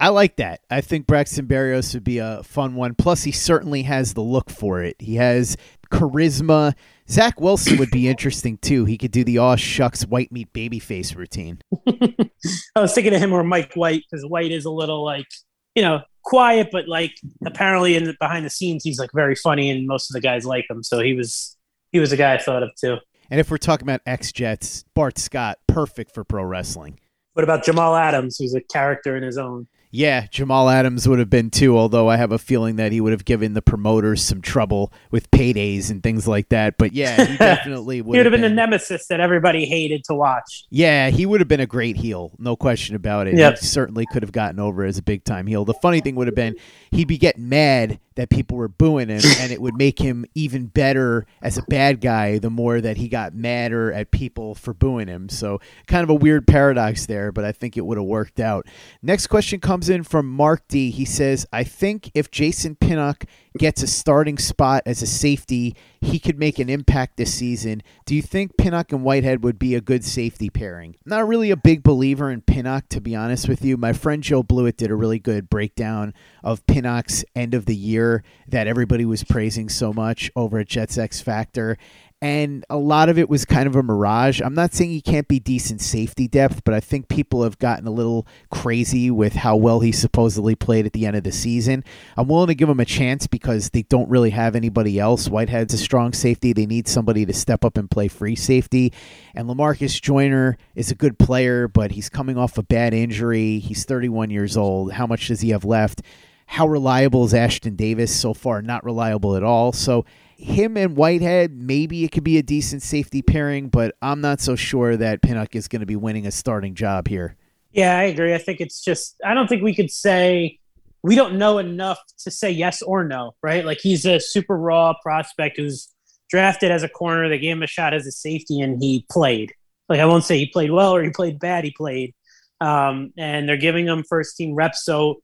I 0.00 0.08
like 0.08 0.36
that. 0.36 0.60
I 0.70 0.80
think 0.80 1.06
Braxton 1.06 1.46
Berrios 1.46 1.92
would 1.92 2.04
be 2.04 2.18
a 2.18 2.42
fun 2.42 2.74
one. 2.74 2.94
Plus, 2.94 3.22
he 3.24 3.32
certainly 3.32 3.82
has 3.82 4.14
the 4.14 4.22
look 4.22 4.48
for 4.48 4.82
it. 4.82 4.96
He 4.98 5.16
has 5.16 5.58
charisma. 5.90 6.74
Zach 7.08 7.38
Wilson 7.38 7.76
would 7.76 7.90
be 7.90 8.08
interesting 8.08 8.56
too. 8.58 8.86
He 8.86 8.96
could 8.96 9.10
do 9.10 9.24
the 9.24 9.38
aw 9.38 9.56
shucks 9.56 10.06
white 10.06 10.32
meat 10.32 10.52
baby 10.54 10.78
face 10.78 11.14
routine. 11.14 11.60
I 11.86 12.80
was 12.80 12.94
thinking 12.94 13.14
of 13.14 13.20
him 13.20 13.32
or 13.32 13.44
Mike 13.44 13.74
White 13.74 14.04
because 14.10 14.24
White 14.24 14.52
is 14.52 14.64
a 14.64 14.70
little 14.70 15.04
like 15.04 15.26
you 15.74 15.82
know 15.82 16.02
quiet, 16.22 16.68
but 16.70 16.88
like 16.88 17.12
apparently 17.44 17.96
in 17.96 18.04
the, 18.04 18.16
behind 18.20 18.44
the 18.44 18.50
scenes, 18.50 18.84
he's 18.84 18.98
like 18.98 19.10
very 19.12 19.34
funny, 19.34 19.70
and 19.70 19.86
most 19.86 20.10
of 20.10 20.14
the 20.14 20.20
guys 20.20 20.44
like 20.44 20.66
him. 20.68 20.82
So 20.82 21.00
he 21.00 21.14
was 21.14 21.56
he 21.92 21.98
was 21.98 22.12
a 22.12 22.16
guy 22.16 22.34
I 22.34 22.38
thought 22.38 22.62
of 22.62 22.70
too. 22.80 22.98
And 23.30 23.38
if 23.38 23.50
we're 23.50 23.58
talking 23.58 23.86
about 23.86 24.00
ex 24.06 24.32
Jets, 24.32 24.84
Bart 24.94 25.18
Scott, 25.18 25.58
perfect 25.66 26.12
for 26.14 26.24
pro 26.24 26.42
wrestling. 26.42 26.98
What 27.34 27.44
about 27.44 27.64
Jamal 27.64 27.94
Adams, 27.94 28.38
who's 28.38 28.54
a 28.54 28.60
character 28.60 29.16
in 29.16 29.22
his 29.22 29.38
own? 29.38 29.68
Yeah, 29.92 30.26
Jamal 30.30 30.68
Adams 30.68 31.08
would 31.08 31.18
have 31.18 31.30
been 31.30 31.50
too, 31.50 31.76
although 31.76 32.08
I 32.08 32.16
have 32.16 32.30
a 32.30 32.38
feeling 32.38 32.76
that 32.76 32.92
he 32.92 33.00
would 33.00 33.12
have 33.12 33.24
given 33.24 33.54
the 33.54 33.62
promoters 33.62 34.22
some 34.22 34.40
trouble 34.40 34.92
with 35.10 35.30
paydays 35.32 35.90
and 35.90 36.00
things 36.00 36.28
like 36.28 36.50
that. 36.50 36.78
But 36.78 36.92
yeah, 36.92 37.24
he 37.24 37.36
definitely 37.38 38.00
would 38.00 38.14
he 38.14 38.18
would 38.20 38.26
have 38.26 38.32
been, 38.32 38.42
been 38.42 38.52
the 38.52 38.54
nemesis 38.54 39.08
that 39.08 39.18
everybody 39.18 39.66
hated 39.66 40.04
to 40.04 40.14
watch. 40.14 40.64
Yeah, 40.70 41.10
he 41.10 41.26
would 41.26 41.40
have 41.40 41.48
been 41.48 41.60
a 41.60 41.66
great 41.66 41.96
heel, 41.96 42.32
no 42.38 42.54
question 42.54 42.94
about 42.94 43.26
it. 43.26 43.36
Yep. 43.36 43.58
He 43.58 43.66
certainly 43.66 44.06
could 44.12 44.22
have 44.22 44.32
gotten 44.32 44.60
over 44.60 44.84
as 44.84 44.96
a 44.96 45.02
big 45.02 45.24
time 45.24 45.48
heel. 45.48 45.64
The 45.64 45.74
funny 45.74 46.00
thing 46.00 46.14
would 46.14 46.28
have 46.28 46.36
been 46.36 46.54
he'd 46.92 47.08
be 47.08 47.18
getting 47.18 47.48
mad 47.48 47.98
that 48.20 48.28
people 48.28 48.58
were 48.58 48.68
booing 48.68 49.08
him, 49.08 49.22
and 49.38 49.50
it 49.50 49.62
would 49.62 49.74
make 49.76 49.98
him 49.98 50.26
even 50.34 50.66
better 50.66 51.24
as 51.40 51.56
a 51.56 51.62
bad 51.62 52.02
guy 52.02 52.38
the 52.38 52.50
more 52.50 52.78
that 52.78 52.98
he 52.98 53.08
got 53.08 53.34
madder 53.34 53.90
at 53.92 54.10
people 54.10 54.54
for 54.54 54.74
booing 54.74 55.08
him. 55.08 55.28
So, 55.30 55.58
kind 55.86 56.04
of 56.04 56.10
a 56.10 56.14
weird 56.14 56.46
paradox 56.46 57.06
there, 57.06 57.32
but 57.32 57.46
I 57.46 57.52
think 57.52 57.78
it 57.78 57.80
would 57.80 57.96
have 57.96 58.06
worked 58.06 58.38
out. 58.38 58.66
Next 59.02 59.28
question 59.28 59.58
comes 59.58 59.79
in 59.88 60.02
from 60.02 60.28
Mark 60.28 60.68
D. 60.68 60.90
He 60.90 61.04
says, 61.04 61.46
I 61.52 61.64
think 61.64 62.10
if 62.14 62.30
Jason 62.30 62.76
Pinnock 62.76 63.24
gets 63.56 63.82
a 63.82 63.86
starting 63.86 64.38
spot 64.38 64.82
as 64.86 65.02
a 65.02 65.06
safety, 65.06 65.74
he 66.00 66.18
could 66.18 66.38
make 66.38 66.58
an 66.58 66.68
impact 66.68 67.16
this 67.16 67.34
season. 67.34 67.82
Do 68.04 68.14
you 68.14 68.22
think 68.22 68.56
Pinnock 68.56 68.92
and 68.92 69.02
Whitehead 69.02 69.42
would 69.42 69.58
be 69.58 69.74
a 69.74 69.80
good 69.80 70.04
safety 70.04 70.50
pairing? 70.50 70.96
Not 71.04 71.26
really 71.26 71.50
a 71.50 71.56
big 71.56 71.82
believer 71.82 72.30
in 72.30 72.42
Pinnock, 72.42 72.88
to 72.90 73.00
be 73.00 73.16
honest 73.16 73.48
with 73.48 73.64
you. 73.64 73.76
My 73.76 73.92
friend 73.92 74.22
Joe 74.22 74.42
Blewett 74.42 74.76
did 74.76 74.90
a 74.90 74.96
really 74.96 75.18
good 75.18 75.48
breakdown 75.48 76.14
of 76.44 76.66
Pinnock's 76.66 77.24
end 77.34 77.54
of 77.54 77.66
the 77.66 77.76
year 77.76 78.22
that 78.48 78.66
everybody 78.66 79.04
was 79.04 79.24
praising 79.24 79.68
so 79.68 79.92
much 79.92 80.30
over 80.36 80.58
at 80.58 80.68
Jets 80.68 80.98
X 80.98 81.20
Factor 81.20 81.76
and 82.22 82.66
a 82.68 82.76
lot 82.76 83.08
of 83.08 83.18
it 83.18 83.30
was 83.30 83.46
kind 83.46 83.66
of 83.66 83.74
a 83.74 83.82
mirage. 83.82 84.42
I'm 84.42 84.54
not 84.54 84.74
saying 84.74 84.90
he 84.90 85.00
can't 85.00 85.26
be 85.26 85.40
decent 85.40 85.80
safety 85.80 86.28
depth, 86.28 86.64
but 86.64 86.74
I 86.74 86.80
think 86.80 87.08
people 87.08 87.44
have 87.44 87.58
gotten 87.58 87.86
a 87.86 87.90
little 87.90 88.26
crazy 88.50 89.10
with 89.10 89.32
how 89.32 89.56
well 89.56 89.80
he 89.80 89.90
supposedly 89.90 90.54
played 90.54 90.84
at 90.84 90.92
the 90.92 91.06
end 91.06 91.16
of 91.16 91.24
the 91.24 91.32
season. 91.32 91.82
I'm 92.18 92.28
willing 92.28 92.48
to 92.48 92.54
give 92.54 92.68
him 92.68 92.80
a 92.80 92.84
chance 92.84 93.26
because 93.26 93.70
they 93.70 93.82
don't 93.82 94.10
really 94.10 94.30
have 94.30 94.54
anybody 94.54 94.98
else. 94.98 95.28
Whitehead's 95.28 95.72
a 95.72 95.78
strong 95.78 96.12
safety. 96.12 96.52
They 96.52 96.66
need 96.66 96.88
somebody 96.88 97.24
to 97.24 97.32
step 97.32 97.64
up 97.64 97.78
and 97.78 97.90
play 97.90 98.08
free 98.08 98.36
safety. 98.36 98.92
And 99.34 99.48
Lamarcus 99.48 99.98
Joyner 100.02 100.58
is 100.74 100.90
a 100.90 100.94
good 100.94 101.18
player, 101.18 101.68
but 101.68 101.92
he's 101.92 102.10
coming 102.10 102.36
off 102.36 102.58
a 102.58 102.62
bad 102.62 102.92
injury. 102.92 103.60
He's 103.60 103.86
31 103.86 104.28
years 104.28 104.58
old. 104.58 104.92
How 104.92 105.06
much 105.06 105.28
does 105.28 105.40
he 105.40 105.50
have 105.50 105.64
left? 105.64 106.02
How 106.50 106.66
reliable 106.66 107.24
is 107.24 107.32
Ashtyn 107.32 107.76
Davis? 107.76 108.12
So 108.12 108.34
far, 108.34 108.60
not 108.60 108.84
reliable 108.84 109.36
at 109.36 109.44
all. 109.44 109.70
So 109.70 110.04
him 110.36 110.76
and 110.76 110.96
Whitehead, 110.96 111.52
maybe 111.52 112.02
it 112.02 112.10
could 112.10 112.24
be 112.24 112.38
a 112.38 112.42
decent 112.42 112.82
safety 112.82 113.22
pairing, 113.22 113.68
but 113.68 113.94
I'm 114.02 114.20
not 114.20 114.40
so 114.40 114.56
sure 114.56 114.96
that 114.96 115.22
Pinnock 115.22 115.54
is 115.54 115.68
going 115.68 115.78
to 115.78 115.86
be 115.86 115.94
winning 115.94 116.26
a 116.26 116.32
starting 116.32 116.74
job 116.74 117.06
here. 117.06 117.36
Yeah, 117.70 117.96
I 117.96 118.02
agree. 118.02 118.34
I 118.34 118.38
think 118.38 118.60
it's 118.60 118.82
just, 118.82 119.14
I 119.24 119.32
don't 119.32 119.46
think 119.46 119.62
we 119.62 119.76
could 119.76 119.92
say, 119.92 120.58
we 121.04 121.14
don't 121.14 121.38
know 121.38 121.58
enough 121.58 122.00
to 122.24 122.32
say 122.32 122.50
yes 122.50 122.82
or 122.82 123.04
no, 123.04 123.36
right? 123.44 123.64
Like 123.64 123.78
he's 123.80 124.04
a 124.04 124.18
super 124.18 124.58
raw 124.58 124.94
prospect 125.04 125.56
who's 125.56 125.88
drafted 126.30 126.72
as 126.72 126.82
a 126.82 126.88
corner. 126.88 127.28
They 127.28 127.38
gave 127.38 127.58
him 127.58 127.62
a 127.62 127.68
shot 127.68 127.94
as 127.94 128.08
a 128.08 128.12
safety 128.12 128.58
and 128.60 128.82
he 128.82 129.06
played. 129.08 129.54
Like 129.88 130.00
I 130.00 130.04
won't 130.04 130.24
say 130.24 130.36
he 130.36 130.46
played 130.46 130.72
well 130.72 130.96
or 130.96 131.04
he 131.04 131.10
played 131.10 131.38
bad, 131.38 131.62
he 131.62 131.70
played. 131.70 132.12
Um, 132.60 133.12
and 133.16 133.48
they're 133.48 133.56
giving 133.56 133.86
him 133.86 134.02
first 134.02 134.36
team 134.36 134.56
reps. 134.56 134.84
So 134.84 135.22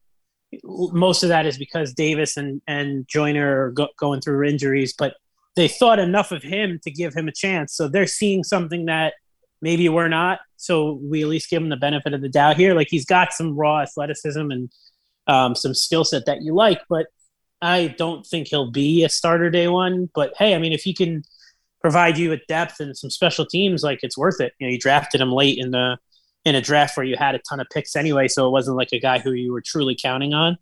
most 0.64 1.22
of 1.22 1.28
that 1.28 1.46
is 1.46 1.58
because 1.58 1.92
Davis 1.92 2.36
and 2.36 2.62
and 2.66 3.06
Joyner 3.08 3.66
are 3.66 3.70
go, 3.70 3.88
going 3.98 4.20
through 4.20 4.46
injuries, 4.48 4.94
but 4.96 5.14
they 5.56 5.68
thought 5.68 5.98
enough 5.98 6.32
of 6.32 6.42
him 6.42 6.78
to 6.84 6.90
give 6.90 7.14
him 7.14 7.28
a 7.28 7.32
chance. 7.32 7.74
So 7.74 7.88
they're 7.88 8.06
seeing 8.06 8.44
something 8.44 8.86
that 8.86 9.14
maybe 9.62 9.88
we're 9.88 10.08
not. 10.08 10.40
So 10.56 11.00
we 11.02 11.22
at 11.22 11.28
least 11.28 11.50
give 11.50 11.62
him 11.62 11.70
the 11.70 11.76
benefit 11.76 12.14
of 12.14 12.20
the 12.20 12.28
doubt 12.28 12.56
here. 12.56 12.74
Like 12.74 12.88
he's 12.90 13.06
got 13.06 13.32
some 13.32 13.56
raw 13.56 13.80
athleticism 13.80 14.50
and 14.50 14.70
um, 15.26 15.54
some 15.54 15.74
skill 15.74 16.04
set 16.04 16.26
that 16.26 16.42
you 16.42 16.54
like, 16.54 16.80
but 16.88 17.06
I 17.62 17.88
don't 17.98 18.24
think 18.26 18.48
he'll 18.48 18.70
be 18.70 19.02
a 19.02 19.08
starter 19.08 19.50
day 19.50 19.68
one. 19.68 20.10
But 20.14 20.34
hey, 20.38 20.54
I 20.54 20.58
mean, 20.58 20.72
if 20.72 20.82
he 20.82 20.94
can 20.94 21.24
provide 21.80 22.18
you 22.18 22.30
with 22.30 22.46
depth 22.48 22.80
and 22.80 22.96
some 22.96 23.10
special 23.10 23.46
teams, 23.46 23.82
like 23.82 24.00
it's 24.02 24.18
worth 24.18 24.40
it. 24.40 24.52
You 24.58 24.66
know, 24.66 24.72
you 24.72 24.78
drafted 24.78 25.20
him 25.20 25.32
late 25.32 25.58
in 25.58 25.70
the 25.70 25.96
in 26.46 26.54
a 26.54 26.60
draft 26.60 26.96
where 26.96 27.04
you 27.04 27.16
had 27.18 27.34
a 27.34 27.40
ton 27.40 27.58
of 27.58 27.66
picks 27.74 27.96
anyway, 27.96 28.28
so 28.28 28.46
it 28.46 28.50
wasn't 28.50 28.76
like 28.76 28.92
a 28.92 29.00
guy 29.00 29.18
who 29.18 29.32
you 29.32 29.52
were 29.52 29.60
truly 29.60 29.96
counting 30.00 30.32
on. 30.32 30.56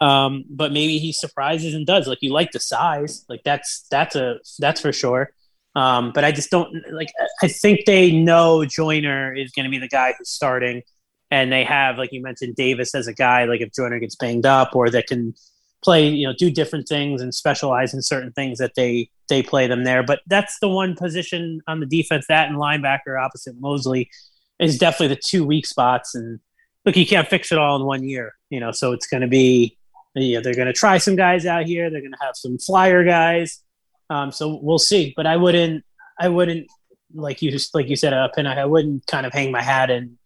Um, 0.00 0.44
but 0.48 0.72
maybe 0.72 0.98
he 0.98 1.12
surprises 1.12 1.74
and 1.74 1.86
does. 1.86 2.08
Like 2.08 2.22
you 2.22 2.32
like 2.32 2.52
the 2.52 2.58
size, 2.60 3.24
like 3.28 3.42
that's 3.44 3.86
that's 3.90 4.16
a 4.16 4.38
that's 4.58 4.80
for 4.80 4.92
sure. 4.92 5.30
Um, 5.74 6.12
but 6.14 6.24
I 6.24 6.32
just 6.32 6.50
don't 6.50 6.74
like. 6.90 7.08
I 7.42 7.48
think 7.48 7.84
they 7.84 8.10
know 8.10 8.64
Joyner 8.64 9.34
is 9.34 9.52
going 9.52 9.64
to 9.64 9.70
be 9.70 9.78
the 9.78 9.88
guy 9.88 10.14
who's 10.18 10.30
starting. 10.30 10.82
and 11.30 11.52
they 11.52 11.64
have, 11.64 11.98
like 11.98 12.12
you 12.12 12.22
mentioned, 12.22 12.56
Davis 12.56 12.94
as 12.94 13.06
a 13.06 13.12
guy, 13.12 13.44
like 13.44 13.60
if 13.60 13.72
Joyner 13.72 13.98
gets 13.98 14.16
banged 14.16 14.46
up 14.46 14.74
or 14.74 14.90
that 14.90 15.06
can 15.06 15.34
play, 15.82 16.08
you 16.08 16.26
know, 16.26 16.34
do 16.38 16.50
different 16.50 16.88
things 16.88 17.20
and 17.20 17.34
specialize 17.34 17.92
in 17.94 18.02
certain 18.02 18.32
things 18.32 18.58
that 18.58 18.74
they 18.74 19.10
they 19.28 19.42
play 19.42 19.66
them 19.66 19.84
there. 19.84 20.02
But 20.02 20.20
that's 20.26 20.58
the 20.60 20.68
one 20.68 20.94
position 20.94 21.60
on 21.66 21.80
the 21.80 21.86
defense 21.86 22.26
that 22.28 22.48
and 22.48 22.56
linebacker 22.56 23.22
opposite 23.22 23.60
Mosley 23.60 24.08
is 24.58 24.78
definitely 24.78 25.14
the 25.14 25.20
two 25.24 25.44
weak 25.44 25.66
spots. 25.66 26.14
And 26.14 26.40
look, 26.84 26.96
you 26.96 27.06
can't 27.06 27.28
fix 27.28 27.52
it 27.52 27.58
all 27.58 27.76
in 27.76 27.84
one 27.84 28.04
year, 28.04 28.34
you 28.50 28.60
know. 28.60 28.72
So 28.72 28.92
it's 28.92 29.06
going 29.06 29.20
to 29.20 29.26
be, 29.26 29.76
you 30.14 30.36
know, 30.36 30.40
they're 30.40 30.54
going 30.54 30.66
to 30.66 30.72
try 30.72 30.98
some 30.98 31.16
guys 31.16 31.46
out 31.46 31.66
here. 31.66 31.90
They're 31.90 32.00
going 32.00 32.12
to 32.12 32.24
have 32.24 32.36
some 32.36 32.58
flyer 32.58 33.04
guys. 33.04 33.62
Um, 34.08 34.32
so 34.32 34.58
we'll 34.62 34.78
see. 34.78 35.12
But 35.16 35.26
I 35.26 35.36
wouldn't, 35.36 35.84
I 36.18 36.28
wouldn't 36.28 36.68
like 37.14 37.42
you 37.42 37.56
like 37.74 37.88
you 37.88 37.96
said, 37.96 38.12
uh, 38.12 38.28
Pinnock, 38.28 38.58
I 38.58 38.66
wouldn't 38.66 39.06
kind 39.06 39.26
of 39.26 39.32
hang 39.32 39.50
my 39.50 39.62
hat 39.62 39.90
and 39.90 40.16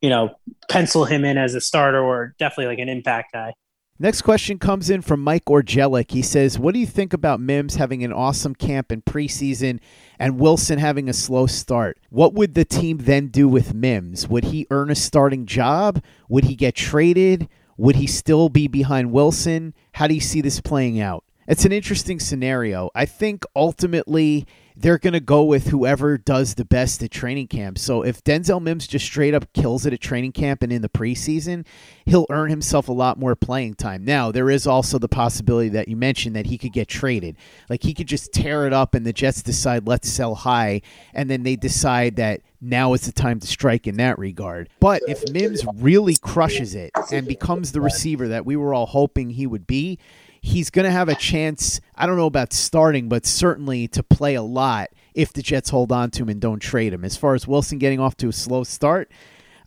you 0.00 0.10
know 0.10 0.34
pencil 0.68 1.04
him 1.04 1.24
in 1.24 1.38
as 1.38 1.54
a 1.54 1.60
starter 1.60 2.02
or 2.02 2.34
definitely 2.38 2.66
like 2.66 2.78
an 2.78 2.88
impact 2.88 3.32
guy. 3.32 3.54
Next 3.96 4.22
question 4.22 4.58
comes 4.58 4.90
in 4.90 5.02
from 5.02 5.22
Mike 5.22 5.44
Orgelik. 5.44 6.10
He 6.10 6.20
says, 6.20 6.58
What 6.58 6.74
do 6.74 6.80
you 6.80 6.86
think 6.86 7.12
about 7.12 7.38
Mims 7.38 7.76
having 7.76 8.02
an 8.02 8.12
awesome 8.12 8.56
camp 8.56 8.90
in 8.90 9.02
preseason 9.02 9.78
and 10.18 10.40
Wilson 10.40 10.80
having 10.80 11.08
a 11.08 11.12
slow 11.12 11.46
start? 11.46 12.00
What 12.10 12.34
would 12.34 12.54
the 12.54 12.64
team 12.64 12.98
then 12.98 13.28
do 13.28 13.46
with 13.46 13.72
Mims? 13.72 14.26
Would 14.26 14.46
he 14.46 14.66
earn 14.72 14.90
a 14.90 14.96
starting 14.96 15.46
job? 15.46 16.02
Would 16.28 16.46
he 16.46 16.56
get 16.56 16.74
traded? 16.74 17.48
Would 17.76 17.94
he 17.94 18.08
still 18.08 18.48
be 18.48 18.66
behind 18.66 19.12
Wilson? 19.12 19.74
How 19.92 20.08
do 20.08 20.14
you 20.14 20.20
see 20.20 20.40
this 20.40 20.60
playing 20.60 21.00
out? 21.00 21.22
It's 21.46 21.64
an 21.64 21.72
interesting 21.72 22.18
scenario. 22.18 22.90
I 22.96 23.06
think 23.06 23.44
ultimately 23.54 24.44
they're 24.76 24.98
going 24.98 25.12
to 25.12 25.20
go 25.20 25.44
with 25.44 25.68
whoever 25.68 26.18
does 26.18 26.54
the 26.54 26.64
best 26.64 27.02
at 27.02 27.10
training 27.10 27.46
camp. 27.46 27.78
So 27.78 28.02
if 28.02 28.24
Denzel 28.24 28.60
Mims 28.60 28.88
just 28.88 29.04
straight 29.04 29.32
up 29.32 29.52
kills 29.52 29.86
it 29.86 29.92
at 29.92 30.00
training 30.00 30.32
camp 30.32 30.62
and 30.62 30.72
in 30.72 30.82
the 30.82 30.88
preseason, 30.88 31.64
he'll 32.06 32.26
earn 32.28 32.50
himself 32.50 32.88
a 32.88 32.92
lot 32.92 33.18
more 33.18 33.36
playing 33.36 33.74
time. 33.74 34.04
Now, 34.04 34.32
there 34.32 34.50
is 34.50 34.66
also 34.66 34.98
the 34.98 35.08
possibility 35.08 35.68
that 35.70 35.86
you 35.86 35.96
mentioned 35.96 36.34
that 36.34 36.46
he 36.46 36.58
could 36.58 36.72
get 36.72 36.88
traded. 36.88 37.36
Like 37.70 37.84
he 37.84 37.94
could 37.94 38.08
just 38.08 38.32
tear 38.32 38.66
it 38.66 38.72
up 38.72 38.94
and 38.94 39.06
the 39.06 39.12
Jets 39.12 39.42
decide, 39.42 39.86
let's 39.86 40.08
sell 40.08 40.34
high. 40.34 40.82
And 41.12 41.30
then 41.30 41.44
they 41.44 41.54
decide 41.54 42.16
that 42.16 42.40
now 42.60 42.94
is 42.94 43.02
the 43.02 43.12
time 43.12 43.38
to 43.40 43.46
strike 43.46 43.86
in 43.86 43.98
that 43.98 44.18
regard. 44.18 44.68
But 44.80 45.02
if 45.06 45.30
Mims 45.30 45.64
really 45.76 46.16
crushes 46.16 46.74
it 46.74 46.90
and 47.12 47.28
becomes 47.28 47.72
the 47.72 47.80
receiver 47.80 48.26
that 48.28 48.44
we 48.44 48.56
were 48.56 48.74
all 48.74 48.86
hoping 48.86 49.30
he 49.30 49.46
would 49.46 49.66
be, 49.66 49.98
he's 50.44 50.68
going 50.68 50.84
to 50.84 50.90
have 50.90 51.08
a 51.08 51.14
chance. 51.14 51.80
I 51.94 52.06
don't 52.06 52.18
know 52.18 52.26
about 52.26 52.52
starting, 52.52 53.08
but 53.08 53.24
certainly 53.24 53.88
to 53.88 54.02
play 54.02 54.34
a 54.34 54.42
lot 54.42 54.90
if 55.14 55.32
the 55.32 55.42
Jets 55.42 55.70
hold 55.70 55.90
on 55.90 56.10
to 56.12 56.22
him 56.22 56.28
and 56.28 56.40
don't 56.40 56.60
trade 56.60 56.92
him. 56.92 57.02
As 57.02 57.16
far 57.16 57.34
as 57.34 57.48
Wilson 57.48 57.78
getting 57.78 57.98
off 57.98 58.16
to 58.18 58.28
a 58.28 58.32
slow 58.32 58.62
start, 58.62 59.10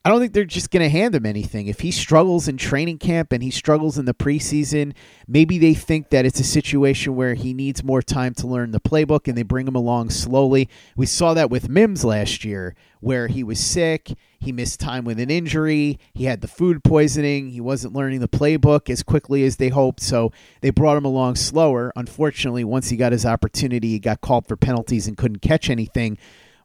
I 0.07 0.09
don't 0.09 0.21
think 0.21 0.31
they're 0.31 0.45
just 0.45 0.71
going 0.71 0.83
to 0.83 0.89
hand 0.89 1.15
him 1.15 1.25
anything. 1.25 1.67
If 1.67 1.81
he 1.81 1.91
struggles 1.91 2.47
in 2.47 2.55
training 2.55 2.99
camp 2.99 3.33
and 3.33 3.43
he 3.43 3.51
struggles 3.51 3.97
in 3.97 4.05
the 4.05 4.13
preseason, 4.13 4.93
maybe 5.27 5.57
they 5.57 5.73
think 5.73 6.11
that 6.11 6.25
it's 6.25 6.39
a 6.39 6.45
situation 6.45 7.17
where 7.17 7.33
he 7.33 7.53
needs 7.53 7.83
more 7.83 8.01
time 8.01 8.33
to 8.35 8.47
learn 8.47 8.71
the 8.71 8.79
playbook 8.79 9.27
and 9.27 9.37
they 9.37 9.43
bring 9.43 9.67
him 9.67 9.75
along 9.75 10.11
slowly. 10.11 10.69
We 10.95 11.07
saw 11.07 11.33
that 11.33 11.49
with 11.49 11.67
Mims 11.67 12.05
last 12.05 12.45
year, 12.45 12.73
where 13.01 13.27
he 13.27 13.43
was 13.43 13.59
sick, 13.59 14.13
he 14.39 14.53
missed 14.53 14.79
time 14.79 15.03
with 15.03 15.19
an 15.19 15.29
injury, 15.29 15.99
he 16.13 16.23
had 16.23 16.39
the 16.39 16.47
food 16.47 16.85
poisoning, 16.85 17.49
he 17.49 17.59
wasn't 17.59 17.93
learning 17.93 18.21
the 18.21 18.29
playbook 18.29 18.89
as 18.89 19.03
quickly 19.03 19.43
as 19.43 19.57
they 19.57 19.67
hoped, 19.67 19.99
so 19.99 20.31
they 20.61 20.69
brought 20.69 20.95
him 20.95 21.03
along 21.03 21.35
slower. 21.35 21.91
Unfortunately, 21.97 22.63
once 22.63 22.87
he 22.87 22.95
got 22.95 23.11
his 23.11 23.25
opportunity, 23.25 23.89
he 23.89 23.99
got 23.99 24.21
called 24.21 24.47
for 24.47 24.55
penalties 24.55 25.05
and 25.05 25.17
couldn't 25.17 25.41
catch 25.41 25.69
anything 25.69 26.17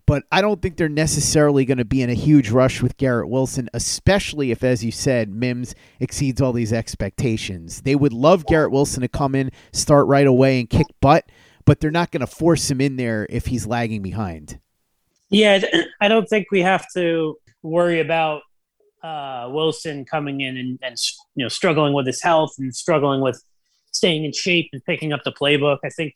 but 0.06 0.24
I 0.32 0.40
don't 0.40 0.60
think 0.60 0.76
they're 0.76 0.88
necessarily 0.88 1.64
going 1.64 1.78
to 1.78 1.84
be 1.84 2.02
in 2.02 2.10
a 2.10 2.14
huge 2.14 2.50
rush 2.50 2.82
with 2.82 2.96
Garrett 2.96 3.28
Wilson, 3.28 3.68
especially 3.72 4.50
if, 4.50 4.64
as 4.64 4.84
you 4.84 4.90
said, 4.90 5.30
Mims 5.30 5.74
exceeds 6.00 6.40
all 6.40 6.52
these 6.52 6.72
expectations. 6.72 7.82
They 7.82 7.94
would 7.94 8.12
love 8.12 8.46
Garrett 8.46 8.72
Wilson 8.72 9.02
to 9.02 9.08
come 9.08 9.34
in, 9.34 9.50
start 9.72 10.06
right 10.06 10.26
away, 10.26 10.60
and 10.60 10.68
kick 10.68 10.86
butt, 11.00 11.26
but 11.64 11.80
they're 11.80 11.90
not 11.90 12.10
going 12.10 12.20
to 12.20 12.26
force 12.26 12.70
him 12.70 12.80
in 12.80 12.96
there 12.96 13.26
if 13.30 13.46
he's 13.46 13.66
lagging 13.66 14.02
behind. 14.02 14.58
Yeah, 15.30 15.62
I 16.00 16.08
don't 16.08 16.28
think 16.28 16.48
we 16.50 16.60
have 16.60 16.86
to 16.94 17.38
worry 17.62 18.00
about 18.00 18.42
uh, 19.02 19.48
Wilson 19.50 20.04
coming 20.04 20.40
in 20.40 20.56
and, 20.56 20.78
and 20.82 20.96
you 21.34 21.44
know 21.44 21.48
struggling 21.48 21.92
with 21.92 22.06
his 22.06 22.22
health 22.22 22.54
and 22.58 22.74
struggling 22.74 23.20
with 23.20 23.42
staying 23.92 24.24
in 24.24 24.32
shape 24.32 24.68
and 24.72 24.84
picking 24.84 25.12
up 25.12 25.22
the 25.24 25.32
playbook. 25.32 25.78
I 25.84 25.88
think 25.88 26.14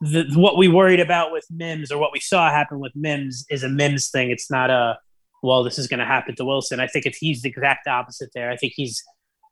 the, 0.00 0.26
what 0.34 0.56
we 0.56 0.68
worried 0.68 1.00
about 1.00 1.32
with 1.32 1.44
Mims 1.50 1.92
or 1.92 1.98
what 1.98 2.12
we 2.12 2.20
saw 2.20 2.50
happen 2.50 2.78
with 2.78 2.92
Mims 2.94 3.44
is 3.50 3.62
a 3.62 3.68
Mims 3.68 4.10
thing. 4.10 4.30
It's 4.30 4.50
not 4.50 4.70
a 4.70 4.98
well, 5.42 5.62
this 5.62 5.78
is 5.78 5.86
going 5.86 6.00
to 6.00 6.06
happen 6.06 6.34
to 6.36 6.44
Wilson. 6.44 6.80
I 6.80 6.86
think 6.86 7.06
if 7.06 7.16
he's 7.16 7.42
the 7.42 7.48
exact 7.48 7.86
opposite 7.86 8.30
there. 8.34 8.50
I 8.50 8.56
think 8.56 8.74
he's. 8.76 9.02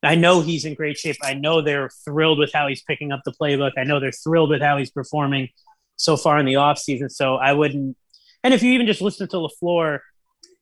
I 0.04 0.14
know 0.14 0.42
he's 0.42 0.64
in 0.64 0.74
great 0.74 0.96
shape. 0.96 1.16
I 1.24 1.34
know 1.34 1.60
they're 1.60 1.90
thrilled 2.04 2.38
with 2.38 2.52
how 2.52 2.68
he's 2.68 2.82
picking 2.82 3.10
up 3.10 3.22
the 3.24 3.32
playbook. 3.32 3.72
I 3.76 3.82
know 3.82 3.98
they're 3.98 4.12
thrilled 4.12 4.50
with 4.50 4.62
how 4.62 4.76
he's 4.76 4.92
performing 4.92 5.48
so 5.96 6.16
far 6.16 6.38
in 6.38 6.46
the 6.46 6.54
offseason. 6.54 7.10
So 7.10 7.34
I 7.34 7.52
wouldn't. 7.52 7.96
And 8.44 8.54
if 8.54 8.62
you 8.62 8.72
even 8.74 8.86
just 8.86 9.00
listen 9.02 9.26
to 9.26 9.36
LaFleur, 9.36 9.98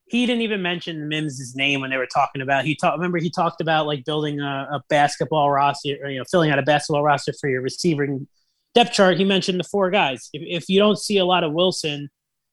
he 0.07 0.25
didn't 0.25 0.41
even 0.41 0.63
mention 0.63 1.07
Mims' 1.07 1.53
name 1.55 1.81
when 1.81 1.91
they 1.91 1.97
were 1.97 2.07
talking 2.07 2.41
about. 2.41 2.65
He 2.65 2.75
talked. 2.75 2.97
Remember, 2.97 3.19
he 3.19 3.29
talked 3.29 3.61
about 3.61 3.85
like 3.85 4.05
building 4.05 4.39
a, 4.39 4.67
a 4.71 4.83
basketball 4.89 5.51
roster, 5.51 5.97
or, 6.01 6.09
you 6.09 6.17
know, 6.17 6.25
filling 6.31 6.49
out 6.49 6.57
a 6.57 6.63
basketball 6.63 7.03
roster 7.03 7.33
for 7.39 7.47
your 7.47 7.61
receiving 7.61 8.27
depth 8.77 8.93
chart, 8.93 9.17
he 9.17 9.23
mentioned 9.23 9.59
the 9.59 9.63
four 9.63 9.89
guys. 9.89 10.29
If, 10.33 10.63
if 10.63 10.69
you 10.69 10.79
don't 10.79 10.99
see 10.99 11.17
a 11.17 11.25
lot 11.25 11.43
of 11.43 11.51
Wilson 11.51 12.09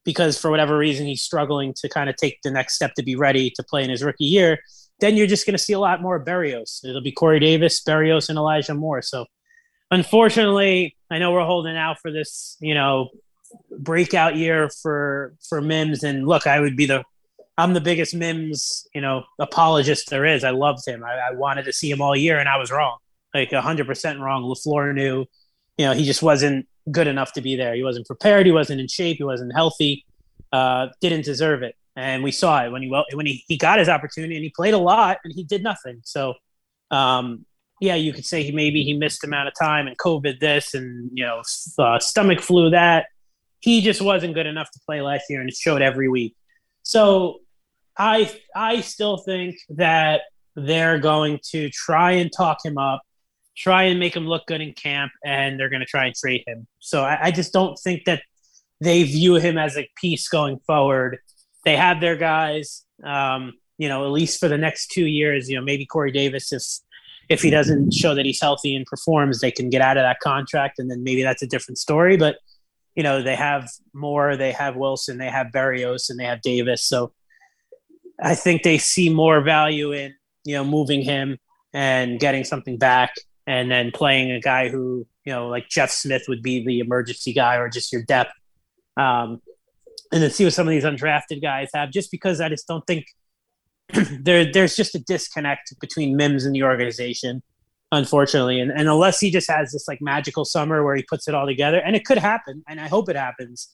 because 0.07 0.39
for 0.39 0.51
whatever 0.51 0.79
reason 0.79 1.07
he's 1.07 1.21
struggling 1.21 1.75
to 1.75 1.89
kind 1.89 2.09
of 2.09 2.17
take 2.17 2.39
the 2.43 2.51
next 2.51 2.77
step 2.77 2.95
to 2.95 3.03
be 3.03 3.15
ready 3.15 3.51
to 3.51 3.63
play 3.63 3.85
in 3.85 3.91
his 3.91 4.03
rookie 4.03 4.25
year, 4.25 4.59
then 5.01 5.17
you're 5.17 5.27
just 5.27 5.45
going 5.45 5.53
to 5.55 5.63
see 5.63 5.75
a 5.75 5.79
lot 5.79 6.01
more 6.01 6.25
Berrios. 6.25 6.83
It'll 6.83 7.03
be 7.03 7.13
Corey 7.13 7.41
Davis, 7.41 7.83
Berrios, 7.83 8.31
and 8.31 8.39
Elijah 8.39 8.73
Moore. 8.73 9.03
So, 9.03 9.27
unfortunately, 9.91 10.97
I 11.11 11.19
know 11.19 11.31
we're 11.33 11.45
holding 11.45 11.77
out 11.77 11.99
for 12.01 12.11
this, 12.11 12.57
you 12.59 12.75
know, 12.75 13.11
breakout 13.79 14.37
year 14.37 14.71
for 14.83 15.35
for 15.47 15.61
Mims. 15.61 16.05
And 16.05 16.27
look, 16.27 16.47
I 16.47 16.59
would 16.59 16.77
be 16.77 16.87
the 16.87 17.05
I'm 17.59 17.75
the 17.75 17.83
biggest 17.83 18.15
Mims, 18.15 18.87
you 18.95 19.03
know, 19.03 19.25
apologist 19.39 20.09
there 20.09 20.25
is. 20.25 20.43
I 20.43 20.51
loved 20.51 20.87
him. 20.89 21.05
I, 21.05 21.31
I 21.31 21.33
wanted 21.35 21.67
to 21.67 21.73
see 21.73 21.91
him 21.91 22.01
all 22.01 22.17
year, 22.17 22.39
and 22.39 22.49
I 22.49 22.57
was 22.57 22.71
wrong, 22.71 22.97
like 23.35 23.53
100 23.53 23.87
percent 23.87 24.21
wrong. 24.21 24.43
Lafleur 24.43 24.95
knew 24.95 25.27
you 25.79 25.87
know, 25.87 25.93
he 25.93 26.05
just 26.05 26.23
wasn't 26.23 26.67
good 26.91 27.07
enough 27.07 27.33
to 27.33 27.41
be 27.41 27.57
there. 27.57 27.75
He 27.75 27.83
wasn't 27.83 28.07
prepared. 28.07 28.47
He 28.47 28.53
wasn't 28.53 28.81
in 28.81 28.89
shape. 28.89 29.19
He 29.19 29.25
wasn't 29.25 29.53
healthy. 29.55 30.05
Uh, 30.53 30.89
didn't 31.01 31.25
deserve 31.25 31.63
it. 31.63 31.77
And 31.97 32.23
we 32.23 32.33
saw 32.33 32.65
it 32.65 32.71
when 32.71 32.83
he 32.83 32.89
when 33.13 33.27
he, 33.27 33.45
he 33.47 33.57
got 33.57 33.79
his 33.79 33.89
opportunity 33.89 34.35
and 34.35 34.43
he 34.43 34.51
played 34.51 34.75
a 34.75 34.79
lot 34.79 35.19
and 35.25 35.33
he 35.33 35.45
did 35.45 35.63
nothing. 35.63 36.01
So, 36.05 36.35
um, 36.91 37.47
yeah, 37.81 37.95
you 37.95 38.13
could 38.13 38.27
say 38.27 38.43
he 38.43 38.53
maybe 38.53 38.83
he 38.83 38.95
missed 38.95 39.23
amount 39.25 39.49
of 39.49 39.55
time 39.61 39.87
and 39.87 39.97
COVID 39.97 40.41
this 40.41 40.75
and 40.75 41.11
you 41.15 41.25
know 41.25 41.43
uh, 41.79 41.99
stomach 41.99 42.41
flu 42.41 42.71
that. 42.71 43.07
He 43.61 43.81
just 43.81 44.03
wasn't 44.03 44.35
good 44.35 44.47
enough 44.47 44.71
to 44.73 44.81
play 44.85 45.01
last 45.01 45.25
year, 45.31 45.41
and 45.41 45.49
it 45.49 45.57
showed 45.57 45.83
every 45.83 46.09
week. 46.09 46.37
So, 46.83 47.41
I 47.97 48.31
I 48.55 48.81
still 48.81 49.19
think 49.19 49.57
that 49.71 50.23
they're 50.57 50.99
going 50.99 51.41
to 51.51 51.71
try 51.71 52.13
and 52.13 52.31
talk 52.37 52.59
him 52.65 52.77
up 52.77 53.03
try 53.57 53.85
and 53.85 54.01
make 54.01 54.14
him 54.14 54.27
look 54.27 54.47
good 54.47 54.61
in 54.61 54.73
camp, 54.73 55.12
and 55.25 55.59
they're 55.59 55.69
going 55.69 55.81
to 55.81 55.87
try 55.87 56.07
and 56.07 56.14
trade 56.14 56.43
him. 56.47 56.67
So 56.81 57.03
I, 57.03 57.27
I, 57.27 57.31
just 57.31 57.53
don't 57.53 57.79
think 57.79 58.05
that 58.05 58.23
they 58.81 59.05
view 59.05 59.37
him 59.37 59.57
as 59.59 59.77
a 59.77 59.88
piece 59.97 60.29
going 60.29 60.59
forward. 60.67 61.19
They 61.64 61.77
have 61.77 62.01
their 62.01 62.17
guys, 62.17 62.85
um, 63.05 63.55
you 63.79 63.88
know, 63.88 64.05
at 64.05 64.11
least 64.11 64.40
for 64.40 64.49
the 64.49 64.59
next 64.59 64.88
two 64.88 65.07
years. 65.07 65.49
You 65.49 65.57
know, 65.57 65.62
maybe 65.62 65.87
Corey 65.87 66.12
Davis, 66.12 66.53
if 66.53 66.62
if 67.29 67.40
he 67.40 67.51
doesn't 67.51 67.95
show 67.95 68.14
that 68.14 68.27
he's 68.27 68.40
healthy 68.40 68.77
and 68.77 68.85
performs, 68.85 69.40
they 69.40 69.51
can 69.51 69.71
get 69.71 69.81
out 69.81 69.97
of 69.97 70.03
that 70.03 70.21
contract, 70.21 70.79
and 70.79 70.90
then 70.90 71.03
maybe 71.03 71.23
that's 71.23 71.43
a 71.43 71.47
different 71.47 71.79
story. 71.79 72.17
But 72.17 72.37
you 72.95 73.03
know, 73.03 73.23
they 73.23 73.37
have 73.37 73.69
more. 73.93 74.37
They 74.37 74.53
have 74.53 74.77
Wilson. 74.77 75.19
They 75.19 75.31
have 75.31 75.49
Berrios, 75.55 76.11
and 76.11 76.19
they 76.19 76.25
have 76.25 76.43
Davis. 76.43 76.85
So 76.85 77.12
I 78.21 78.35
think 78.35 78.62
they 78.62 78.79
see 78.79 79.11
more 79.11 79.40
value 79.40 79.93
in 79.93 80.14
you 80.45 80.55
know 80.55 80.64
moving 80.64 81.03
him 81.03 81.38
and 81.73 82.21
getting 82.21 82.45
something 82.45 82.79
back 82.79 83.14
and 83.46 83.70
then 83.70 83.90
playing 83.92 84.30
a 84.30 84.40
guy 84.40 84.68
who 84.68 85.07
you 85.24 85.33
know 85.33 85.48
like 85.48 85.68
Jeff 85.68 85.90
Smith 85.90 86.24
would 86.28 86.42
be 86.42 86.64
the 86.64 86.80
emergency 86.80 87.33
guy 87.33 87.57
or 87.57 87.68
just 87.68 87.92
your 87.92 88.02
depth. 88.02 88.33
Um, 88.96 89.40
and 90.12 90.22
then 90.22 90.30
see 90.30 90.44
what 90.44 90.52
some 90.52 90.68
of 90.68 90.70
these 90.70 90.85
undrafted 90.85 91.42
guys 91.42 91.70
have, 91.74 91.90
just 91.90 92.11
because 92.11 92.40
I 92.40 92.48
just 92.48 92.68
don't 92.68 92.87
think 92.87 93.07
there 94.20 94.50
there's 94.50 94.76
just 94.76 94.94
a 94.94 94.98
disconnect 94.98 95.74
between 95.80 96.16
Mims 96.16 96.44
and 96.44 96.54
the 96.54 96.62
organization, 96.62 97.42
unfortunately. 97.92 98.61
And, 98.61 98.70
and 98.70 98.88
unless 98.88 99.20
he 99.20 99.30
just 99.30 99.50
has 99.50 99.72
this 99.72 99.87
like 99.88 99.98
magical 100.00 100.44
summer 100.44 100.85
where 100.85 100.96
he 100.96 101.02
puts 101.02 101.26
it 101.28 101.35
all 101.35 101.46
together, 101.46 101.78
and 101.78 101.96
it 101.96 102.04
could 102.04 102.18
happen, 102.18 102.62
and 102.68 102.80
I 102.80 102.88
hope 102.88 103.09
it 103.09 103.16
happens. 103.16 103.72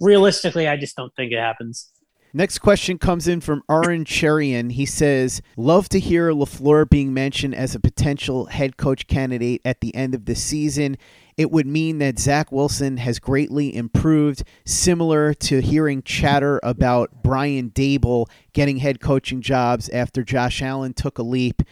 Realistically, 0.00 0.68
I 0.68 0.76
just 0.76 0.94
don't 0.94 1.14
think 1.16 1.32
it 1.32 1.38
happens. 1.38 1.90
Next 2.34 2.58
question 2.58 2.98
comes 2.98 3.26
in 3.26 3.40
from 3.40 3.62
Aaron 3.70 4.04
Cherian. 4.04 4.72
He 4.72 4.84
says, 4.84 5.40
Love 5.56 5.88
to 5.88 5.98
hear 5.98 6.30
LaFleur 6.30 6.88
being 6.88 7.14
mentioned 7.14 7.54
as 7.54 7.74
a 7.74 7.80
potential 7.80 8.46
head 8.46 8.76
coach 8.76 9.06
candidate 9.06 9.62
at 9.64 9.80
the 9.80 9.94
end 9.94 10.14
of 10.14 10.26
the 10.26 10.34
season. 10.34 10.98
It 11.38 11.50
would 11.50 11.66
mean 11.66 11.98
that 11.98 12.18
Zach 12.18 12.52
Wilson 12.52 12.98
has 12.98 13.18
greatly 13.18 13.74
improved, 13.74 14.44
similar 14.66 15.32
to 15.34 15.62
hearing 15.62 16.02
chatter 16.02 16.60
about 16.62 17.22
Brian 17.22 17.70
Daboll 17.70 18.28
getting 18.52 18.78
head 18.78 19.00
coaching 19.00 19.40
jobs 19.40 19.88
after 19.88 20.22
Josh 20.22 20.60
Allen 20.60 20.92
took 20.92 21.16
a 21.16 21.22
leap. 21.22 21.62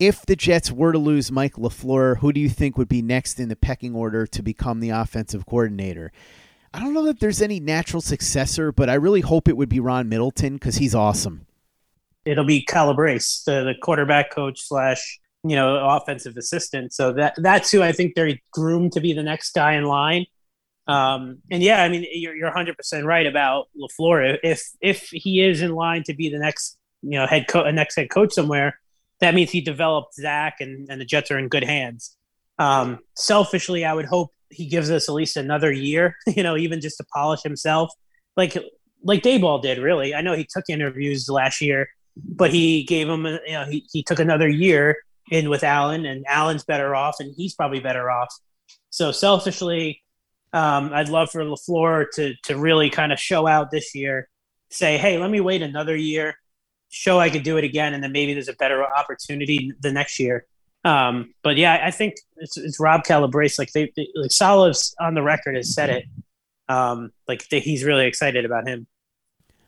If 0.00 0.26
the 0.26 0.34
Jets 0.34 0.72
were 0.72 0.92
to 0.92 0.98
lose 0.98 1.30
Mike 1.30 1.54
LaFleur, 1.54 2.18
who 2.18 2.32
do 2.32 2.40
you 2.40 2.48
think 2.48 2.76
would 2.76 2.88
be 2.88 3.02
next 3.02 3.38
in 3.38 3.48
the 3.48 3.54
pecking 3.54 3.94
order 3.94 4.26
to 4.26 4.42
become 4.42 4.80
the 4.80 4.90
offensive 4.90 5.46
coordinator? 5.46 6.10
I 6.72 6.80
don't 6.80 6.94
know 6.94 7.04
that 7.04 7.20
there's 7.20 7.42
any 7.42 7.58
natural 7.58 8.00
successor, 8.00 8.70
but 8.70 8.88
I 8.88 8.94
really 8.94 9.22
hope 9.22 9.48
it 9.48 9.56
would 9.56 9.68
be 9.68 9.80
Ron 9.80 10.08
Middleton 10.08 10.54
because 10.54 10.76
he's 10.76 10.94
awesome. 10.94 11.46
It'll 12.24 12.44
be 12.44 12.62
Calabrese, 12.62 13.42
the, 13.46 13.64
the 13.64 13.74
quarterback 13.80 14.30
coach 14.30 14.60
slash 14.60 15.20
you 15.42 15.56
know 15.56 15.78
offensive 15.88 16.36
assistant. 16.36 16.92
So 16.92 17.12
that 17.14 17.34
that's 17.38 17.70
who 17.70 17.82
I 17.82 17.92
think 17.92 18.14
they're 18.14 18.38
groomed 18.52 18.92
to 18.92 19.00
be 19.00 19.12
the 19.12 19.22
next 19.22 19.52
guy 19.52 19.74
in 19.74 19.84
line. 19.84 20.26
Um, 20.86 21.38
and 21.50 21.62
yeah, 21.62 21.82
I 21.82 21.88
mean 21.88 22.06
you're 22.12 22.34
you're 22.34 22.48
100 22.48 22.76
percent 22.76 23.04
right 23.04 23.26
about 23.26 23.68
LaFleur. 23.76 24.38
If 24.42 24.62
if 24.80 25.08
he 25.10 25.42
is 25.42 25.62
in 25.62 25.74
line 25.74 26.02
to 26.04 26.14
be 26.14 26.30
the 26.30 26.38
next 26.38 26.76
you 27.02 27.18
know 27.18 27.26
head 27.26 27.48
coach, 27.48 27.72
next 27.74 27.96
head 27.96 28.10
coach 28.10 28.32
somewhere, 28.32 28.78
that 29.20 29.34
means 29.34 29.50
he 29.50 29.60
developed 29.60 30.14
Zach, 30.14 30.56
and 30.60 30.88
and 30.90 31.00
the 31.00 31.04
Jets 31.04 31.30
are 31.30 31.38
in 31.38 31.48
good 31.48 31.64
hands. 31.64 32.16
Um, 32.58 32.98
selfishly, 33.16 33.84
I 33.84 33.94
would 33.94 34.04
hope 34.04 34.32
he 34.50 34.66
gives 34.66 34.90
us 34.90 35.08
at 35.08 35.14
least 35.14 35.36
another 35.36 35.72
year, 35.72 36.16
you 36.26 36.42
know, 36.42 36.56
even 36.56 36.80
just 36.80 36.96
to 36.98 37.04
polish 37.12 37.42
himself, 37.42 37.90
like 38.36 38.56
like 39.02 39.22
Daboll 39.22 39.62
did. 39.62 39.78
Really, 39.78 40.14
I 40.14 40.20
know 40.20 40.34
he 40.34 40.46
took 40.48 40.64
interviews 40.68 41.28
last 41.28 41.60
year, 41.60 41.88
but 42.16 42.50
he 42.50 42.84
gave 42.84 43.08
him, 43.08 43.26
you 43.26 43.52
know, 43.52 43.64
he, 43.64 43.86
he 43.92 44.02
took 44.02 44.18
another 44.18 44.48
year 44.48 44.98
in 45.30 45.48
with 45.48 45.64
Allen, 45.64 46.04
and 46.06 46.24
Allen's 46.28 46.64
better 46.64 46.94
off, 46.94 47.16
and 47.20 47.32
he's 47.36 47.54
probably 47.54 47.80
better 47.80 48.10
off. 48.10 48.34
So 48.90 49.12
selfishly, 49.12 50.02
um, 50.52 50.90
I'd 50.92 51.08
love 51.08 51.30
for 51.30 51.44
LaFleur 51.44 52.06
to 52.14 52.34
to 52.44 52.58
really 52.58 52.90
kind 52.90 53.12
of 53.12 53.20
show 53.20 53.46
out 53.46 53.70
this 53.70 53.94
year, 53.94 54.28
say, 54.70 54.98
hey, 54.98 55.18
let 55.18 55.30
me 55.30 55.40
wait 55.40 55.62
another 55.62 55.96
year, 55.96 56.34
show 56.88 57.20
I 57.20 57.30
could 57.30 57.44
do 57.44 57.56
it 57.56 57.64
again, 57.64 57.94
and 57.94 58.02
then 58.02 58.12
maybe 58.12 58.34
there's 58.34 58.48
a 58.48 58.54
better 58.54 58.84
opportunity 58.84 59.72
the 59.80 59.92
next 59.92 60.18
year. 60.18 60.46
Um, 60.84 61.34
but 61.42 61.56
yeah, 61.56 61.82
I 61.84 61.90
think 61.90 62.14
it's, 62.36 62.56
it's 62.56 62.80
Rob 62.80 63.04
Calabrese. 63.04 63.56
Like 63.58 63.72
they, 63.72 63.92
they 63.96 64.08
like 64.14 64.32
Saleh's 64.32 64.94
on 65.00 65.14
the 65.14 65.22
record 65.22 65.56
has 65.56 65.74
said 65.74 65.90
it. 65.90 66.04
Um, 66.68 67.10
like 67.28 67.46
they, 67.48 67.60
he's 67.60 67.84
really 67.84 68.06
excited 68.06 68.44
about 68.44 68.66
him. 68.66 68.86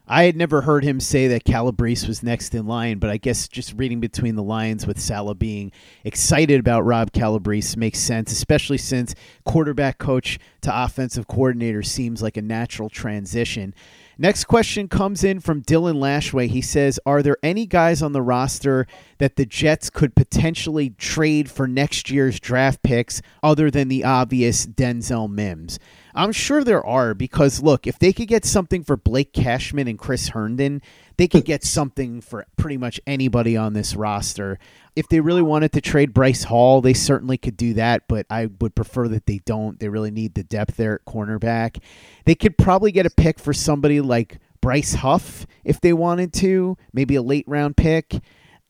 I 0.05 0.23
had 0.23 0.35
never 0.35 0.61
heard 0.61 0.83
him 0.83 0.99
say 0.99 1.27
that 1.29 1.45
Calabrese 1.45 2.07
was 2.07 2.23
next 2.23 2.53
in 2.53 2.67
line, 2.67 2.99
but 2.99 3.09
I 3.09 3.15
guess 3.15 3.47
just 3.47 3.73
reading 3.77 4.01
between 4.01 4.35
the 4.35 4.43
lines 4.43 4.85
with 4.85 4.99
Saleh 4.99 5.39
being 5.39 5.71
excited 6.03 6.59
about 6.59 6.81
Rob 6.81 7.13
Calabrese 7.13 7.79
makes 7.79 7.99
sense, 7.99 8.29
especially 8.33 8.77
since 8.77 9.15
quarterback 9.45 9.99
coach 9.99 10.39
to 10.61 10.83
offensive 10.83 11.27
coordinator 11.27 11.83
seems 11.83 12.21
like 12.21 12.35
a 12.35 12.41
natural 12.41 12.89
transition. 12.89 13.73
Next 14.17 14.43
question 14.45 14.87
comes 14.87 15.23
in 15.23 15.39
from 15.39 15.63
Dylan 15.63 15.95
Lashway. 15.95 16.47
He 16.47 16.61
says, 16.61 16.99
Are 17.05 17.23
there 17.23 17.37
any 17.41 17.65
guys 17.65 18.01
on 18.01 18.11
the 18.11 18.21
roster 18.21 18.85
that 19.17 19.37
the 19.37 19.45
Jets 19.45 19.89
could 19.89 20.15
potentially 20.15 20.91
trade 20.91 21.49
for 21.49 21.67
next 21.67 22.11
year's 22.11 22.39
draft 22.39 22.83
picks 22.83 23.21
other 23.41 23.71
than 23.71 23.87
the 23.87 24.03
obvious 24.03 24.67
Denzel 24.67 25.29
Mims? 25.29 25.79
I'm 26.15 26.31
sure 26.31 26.63
there 26.63 26.85
are 26.85 27.13
because, 27.13 27.63
look, 27.63 27.87
if 27.87 27.97
they 27.97 28.13
could 28.13 28.27
get 28.27 28.45
something 28.45 28.83
for 28.83 28.95
Blake 28.95 29.33
Cashman 29.33 29.87
and 29.87 29.97
Chris 29.97 30.29
Herndon, 30.29 30.81
they 31.17 31.27
could 31.27 31.45
get 31.45 31.63
something 31.63 32.21
for 32.21 32.45
pretty 32.55 32.77
much 32.77 33.01
anybody 33.07 33.57
on 33.57 33.73
this 33.73 33.95
roster. 33.95 34.59
If 34.95 35.07
they 35.07 35.19
really 35.19 35.41
wanted 35.41 35.71
to 35.73 35.81
trade 35.81 36.13
Bryce 36.13 36.43
Hall, 36.43 36.81
they 36.81 36.93
certainly 36.93 37.37
could 37.37 37.57
do 37.57 37.73
that, 37.73 38.03
but 38.07 38.27
I 38.29 38.49
would 38.59 38.75
prefer 38.75 39.07
that 39.07 39.25
they 39.25 39.39
don't. 39.45 39.79
They 39.79 39.89
really 39.89 40.11
need 40.11 40.35
the 40.35 40.43
depth 40.43 40.77
there 40.77 40.95
at 40.95 41.05
cornerback. 41.05 41.81
They 42.25 42.35
could 42.35 42.57
probably 42.57 42.91
get 42.91 43.07
a 43.07 43.11
pick 43.11 43.39
for 43.39 43.53
somebody 43.53 43.99
like 44.01 44.39
Bryce 44.61 44.93
Huff 44.93 45.47
if 45.63 45.81
they 45.81 45.93
wanted 45.93 46.31
to, 46.33 46.77
maybe 46.93 47.15
a 47.15 47.21
late 47.23 47.45
round 47.47 47.75
pick. 47.75 48.21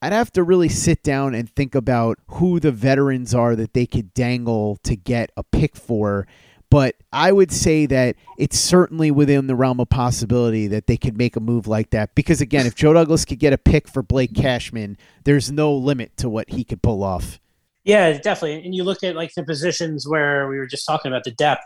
I'd 0.02 0.12
have 0.12 0.34
to 0.34 0.44
really 0.44 0.70
sit 0.70 1.02
down 1.02 1.34
and 1.34 1.50
think 1.50 1.76
about 1.76 2.20
who 2.28 2.60
the 2.60 2.74
veterans 2.74 3.34
are 3.34 3.56
that 3.56 3.74
they 3.74 3.86
could 3.86 4.14
dangle 4.14 4.78
to 4.84 4.98
get 4.98 5.32
a 5.38 5.44
pick 5.44 5.78
for 5.78 6.28
but 6.74 6.96
I 7.12 7.32
would 7.32 7.52
say 7.52 7.86
that 7.86 8.16
it's 8.36 8.58
certainly 8.58 9.12
within 9.12 9.46
the 9.46 9.54
realm 9.54 9.80
of 9.80 9.90
possibility 9.90 10.66
that 10.70 10.88
they 10.88 10.98
could 10.98 11.16
make 11.16 11.36
a 11.36 11.40
move 11.40 11.68
like 11.68 11.92
that. 11.92 12.16
Because 12.16 12.42
again, 12.42 12.66
if 12.66 12.74
Joe 12.74 12.94
Douglas 12.94 13.26
could 13.26 13.38
get 13.38 13.54
a 13.54 13.60
pick 13.60 13.88
for 13.88 14.02
Blake 14.02 14.34
Cashman, 14.34 14.98
there's 15.24 15.52
no 15.52 15.72
limit 15.72 16.18
to 16.18 16.28
what 16.28 16.50
he 16.50 16.64
could 16.64 16.82
pull 16.82 17.04
off. 17.04 17.40
Yeah, 17.84 18.18
definitely. 18.18 18.66
And 18.66 18.74
you 18.74 18.84
look 18.84 19.04
at 19.04 19.16
like 19.16 19.36
the 19.36 19.44
positions 19.44 20.08
where 20.08 20.48
we 20.48 20.58
were 20.58 20.66
just 20.66 20.88
talking 20.88 21.12
about 21.12 21.26
the 21.26 21.32
depth, 21.34 21.62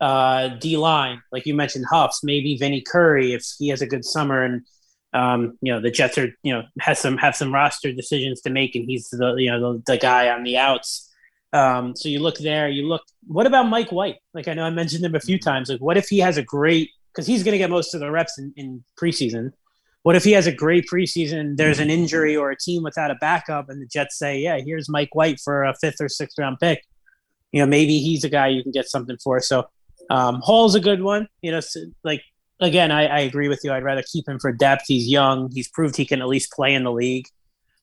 uh, 0.00 0.48
D 0.48 0.78
line, 0.78 1.20
like 1.32 1.44
you 1.44 1.54
mentioned, 1.54 1.84
Huffs, 1.90 2.24
maybe 2.24 2.56
Vinny 2.56 2.80
Curry 2.80 3.34
if 3.34 3.44
he 3.58 3.68
has 3.68 3.82
a 3.82 3.86
good 3.86 4.06
summer, 4.06 4.42
and 4.42 4.62
um, 5.12 5.58
you 5.60 5.70
know 5.70 5.82
the 5.82 5.90
Jets 5.90 6.16
are 6.16 6.28
you 6.42 6.54
know 6.54 6.62
has 6.80 6.98
some 6.98 7.18
have 7.18 7.36
some 7.36 7.52
roster 7.52 7.92
decisions 7.92 8.40
to 8.40 8.48
make, 8.48 8.74
and 8.74 8.86
he's 8.86 9.10
the 9.10 9.34
you 9.34 9.50
know 9.50 9.74
the, 9.74 9.82
the 9.84 9.98
guy 9.98 10.30
on 10.30 10.44
the 10.44 10.56
outs. 10.56 11.05
Um, 11.56 11.96
so 11.96 12.08
you 12.08 12.20
look 12.20 12.36
there, 12.38 12.68
you 12.68 12.86
look, 12.86 13.02
what 13.26 13.46
about 13.46 13.68
Mike 13.68 13.90
White? 13.90 14.16
Like 14.34 14.46
I 14.46 14.54
know 14.54 14.64
I 14.64 14.70
mentioned 14.70 15.04
him 15.04 15.14
a 15.14 15.20
few 15.20 15.38
mm-hmm. 15.38 15.48
times. 15.48 15.70
Like, 15.70 15.80
what 15.80 15.96
if 15.96 16.08
he 16.08 16.18
has 16.18 16.36
a 16.36 16.42
great, 16.42 16.90
because 17.12 17.26
he's 17.26 17.42
going 17.42 17.52
to 17.52 17.58
get 17.58 17.70
most 17.70 17.94
of 17.94 18.00
the 18.00 18.10
reps 18.10 18.38
in, 18.38 18.52
in, 18.56 18.84
preseason. 19.00 19.52
What 20.02 20.16
if 20.16 20.22
he 20.22 20.32
has 20.32 20.46
a 20.46 20.52
great 20.52 20.84
preseason? 20.92 21.56
There's 21.56 21.80
an 21.80 21.90
injury 21.90 22.36
or 22.36 22.50
a 22.50 22.56
team 22.56 22.82
without 22.82 23.10
a 23.10 23.16
backup, 23.16 23.68
and 23.70 23.82
the 23.82 23.86
Jets 23.86 24.18
say, 24.18 24.38
yeah, 24.38 24.58
here's 24.64 24.88
Mike 24.88 25.14
White 25.14 25.40
for 25.40 25.64
a 25.64 25.74
fifth 25.80 26.00
or 26.00 26.08
sixth 26.08 26.38
round 26.38 26.58
pick. 26.60 26.84
You 27.52 27.60
know, 27.60 27.66
maybe 27.66 27.98
he's 27.98 28.22
a 28.22 28.28
guy 28.28 28.48
you 28.48 28.62
can 28.62 28.70
get 28.70 28.88
something 28.88 29.16
for. 29.24 29.40
So 29.40 29.66
um, 30.10 30.42
Hall's 30.44 30.74
a 30.74 30.80
good 30.80 31.02
one. 31.02 31.26
You 31.42 31.52
know, 31.52 31.60
so, 31.60 31.80
like 32.04 32.22
again, 32.60 32.92
I, 32.92 33.06
I, 33.06 33.20
agree 33.20 33.48
with 33.48 33.60
you. 33.64 33.72
I'd 33.72 33.82
rather 33.82 34.04
keep 34.12 34.28
him 34.28 34.38
for 34.38 34.52
depth. 34.52 34.84
He's 34.86 35.08
young. 35.08 35.50
He's 35.52 35.68
proved 35.68 35.96
he 35.96 36.06
can 36.06 36.20
at 36.20 36.28
least 36.28 36.52
play 36.52 36.74
in 36.74 36.84
the 36.84 36.92
league. 36.92 37.26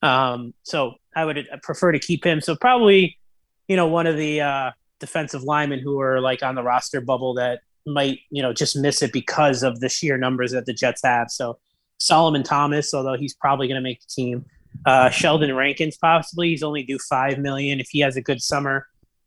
Um, 0.02 0.54
so 0.62 0.94
I 1.14 1.24
would 1.24 1.46
prefer 1.62 1.92
to 1.92 1.98
keep 1.98 2.24
him. 2.24 2.40
So 2.40 2.56
probably 2.56 3.18
you 3.68 3.76
know, 3.76 3.86
one 3.86 4.06
of 4.06 4.16
the 4.16 4.40
uh, 4.40 4.70
defensive 5.00 5.42
linemen 5.42 5.80
who 5.80 6.00
are 6.00 6.20
like 6.20 6.42
on 6.42 6.54
the 6.54 6.62
roster 6.62 7.00
bubble 7.00 7.34
that 7.34 7.60
might, 7.86 8.20
you 8.30 8.42
know, 8.42 8.52
just 8.52 8.76
miss 8.76 9.02
it 9.02 9.12
because 9.12 9.62
of 9.62 9.80
the 9.80 9.88
sheer 9.88 10.16
numbers 10.16 10.52
that 10.52 10.66
the 10.66 10.72
Jets 10.72 11.02
have. 11.04 11.30
So 11.30 11.58
Solomon 11.98 12.42
Thomas, 12.42 12.92
although 12.94 13.16
he's 13.16 13.34
probably 13.34 13.68
going 13.68 13.76
to 13.76 13.82
make 13.82 14.00
the 14.00 14.06
team. 14.08 14.44
Uh, 14.86 15.08
Sheldon 15.08 15.54
Rankins, 15.54 15.96
possibly. 15.96 16.50
He's 16.50 16.62
only 16.62 16.82
due 16.82 16.98
five 16.98 17.38
million. 17.38 17.80
If 17.80 17.88
he 17.90 18.00
has 18.00 18.16
a 18.16 18.22
good 18.22 18.42
summer, 18.42 18.86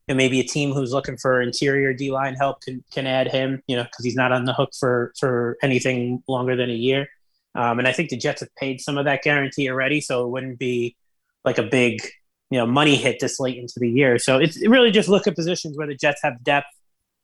and 0.09 0.17
maybe 0.17 0.39
a 0.39 0.43
team 0.43 0.71
who's 0.71 0.93
looking 0.93 1.17
for 1.17 1.41
interior 1.41 1.93
D 1.93 2.11
line 2.11 2.35
help 2.35 2.61
can 2.61 2.83
can 2.91 3.07
add 3.07 3.31
him. 3.31 3.61
You 3.67 3.77
know, 3.77 3.83
because 3.83 4.05
he's 4.05 4.15
not 4.15 4.31
on 4.31 4.45
the 4.45 4.53
hook 4.53 4.71
for 4.77 5.13
for 5.19 5.57
anything 5.61 6.21
longer 6.27 6.55
than 6.55 6.69
a 6.69 6.73
year. 6.73 7.07
Um, 7.55 7.79
and 7.79 7.87
I 7.87 7.91
think 7.91 8.09
the 8.09 8.17
Jets 8.17 8.41
have 8.41 8.53
paid 8.55 8.81
some 8.81 8.97
of 8.97 9.05
that 9.05 9.23
guarantee 9.23 9.69
already, 9.69 10.01
so 10.01 10.25
it 10.25 10.29
wouldn't 10.29 10.59
be 10.59 10.95
like 11.43 11.57
a 11.57 11.63
big 11.63 12.01
you 12.49 12.57
know 12.57 12.65
money 12.65 12.95
hit 12.95 13.19
this 13.19 13.39
late 13.39 13.57
into 13.57 13.75
the 13.77 13.89
year. 13.89 14.17
So 14.17 14.37
it's 14.37 14.65
really 14.67 14.91
just 14.91 15.09
look 15.09 15.27
at 15.27 15.35
positions 15.35 15.77
where 15.77 15.87
the 15.87 15.95
Jets 15.95 16.21
have 16.23 16.43
depth 16.43 16.67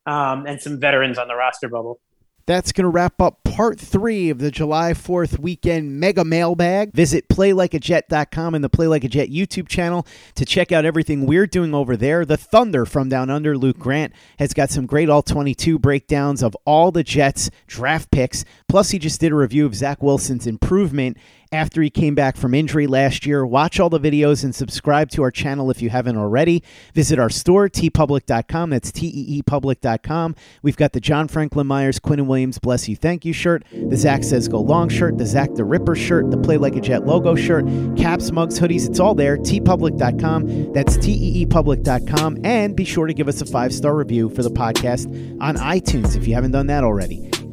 um, 0.06 0.46
and 0.46 0.62
some 0.62 0.80
veterans 0.80 1.18
on 1.18 1.28
the 1.28 1.36
roster 1.36 1.70
bubble. 1.70 2.00
That's 2.46 2.74
going 2.74 2.84
to 2.84 2.90
wrap 2.90 3.22
up 3.22 3.42
part 3.46 3.80
three 3.80 4.30
of 4.30 4.40
the 4.40 4.52
July 4.52 4.92
4th 4.92 5.40
weekend 5.40 5.98
mega 5.98 6.26
mailbag. 6.26 6.92
Visit 6.92 7.30
playlikeajet.com 7.30 8.54
and 8.54 8.62
the 8.62 8.68
Play 8.68 8.88
Like 8.88 9.06
a 9.06 9.08
Jet 9.08 9.30
YouTube 9.30 9.70
channel 9.70 10.06
to 10.36 10.44
check 10.44 10.74
out 10.74 10.84
everything 10.84 11.26
we're 11.26 11.48
doing 11.48 11.74
over 11.74 11.96
there. 11.96 12.26
The 12.26 12.36
Thunder 12.36 12.86
from 12.86 13.08
Down 13.08 13.30
Under, 13.30 13.58
Luke 13.58 13.80
Grant, 13.80 14.12
has 14.40 14.54
got 14.54 14.70
some 14.70 14.86
great 14.86 15.10
All 15.10 15.22
22 15.22 15.80
breakdowns 15.80 16.44
of 16.44 16.54
all 16.66 16.92
the 16.92 17.04
Jets 17.04 17.50
draft 17.66 18.12
picks. 18.12 18.44
Plus, 18.68 18.90
he 18.90 19.00
just 19.00 19.22
did 19.22 19.32
a 19.32 19.36
review 19.36 19.66
of 19.66 19.74
Zach 19.74 20.04
Wilson's 20.04 20.46
improvement 20.46 21.16
after 21.54 21.82
he 21.82 21.89
came 21.89 22.16
back 22.16 22.36
from 22.36 22.54
injury 22.54 22.88
last 22.88 23.26
year. 23.26 23.46
Watch 23.46 23.80
all 23.80 23.89
the 23.89 24.00
videos 24.00 24.44
and 24.44 24.54
subscribe 24.54 25.10
to 25.12 25.22
our 25.22 25.32
channel 25.32 25.70
if 25.70 25.82
you 25.82 25.89
haven't 25.89 26.18
already. 26.18 26.63
Visit 26.94 27.20
our 27.20 27.30
store, 27.30 27.70
teepublic.com. 27.70 28.72
That's 28.72 28.92
T-E-E-public.com. 28.92 30.36
We've 30.63 30.76
got 30.76 30.94
the 30.94 31.00
John 31.00 31.28
Franklin 31.28 31.68
Myers, 31.68 32.00
Quinnen 32.00 32.26
Williams, 32.26 32.58
Bless 32.58 32.89
You, 32.89 32.96
Thank 32.96 33.24
You 33.24 33.34
shirt, 33.34 33.63
the 33.72 33.96
Zach 33.96 34.24
Says 34.24 34.48
Go 34.48 34.60
Long 34.60 34.89
shirt, 34.89 35.18
the 35.18 35.26
Zach 35.26 35.54
the 35.54 35.63
Ripper 35.63 35.96
shirt, 35.96 36.32
the 36.32 36.38
Play 36.38 36.58
Like 36.58 36.76
a 36.76 36.82
Jet 36.82 37.06
logo 37.06 37.36
shirt, 37.36 37.66
caps, 37.96 38.32
mugs, 38.32 38.60
hoodies. 38.60 38.89
It's 38.89 39.00
all 39.00 39.13
there, 39.13 39.38
teepublic.com. 39.38 40.74
That's 40.74 40.98
T-E-E-public.com. 40.98 42.39
And 42.44 42.76
be 42.76 42.86
sure 42.86 43.06
to 43.06 43.13
give 43.13 43.28
us 43.28 43.42
a 43.42 43.46
five-star 43.46 43.96
review 43.96 44.30
for 44.30 44.42
the 44.42 44.52
podcast 44.52 45.08
on 45.39 45.56
iTunes 45.58 46.16
if 46.16 46.28
you 46.28 46.34
haven't 46.34 46.52
done 46.52 46.68
that 46.68 46.84
already. 46.84 47.30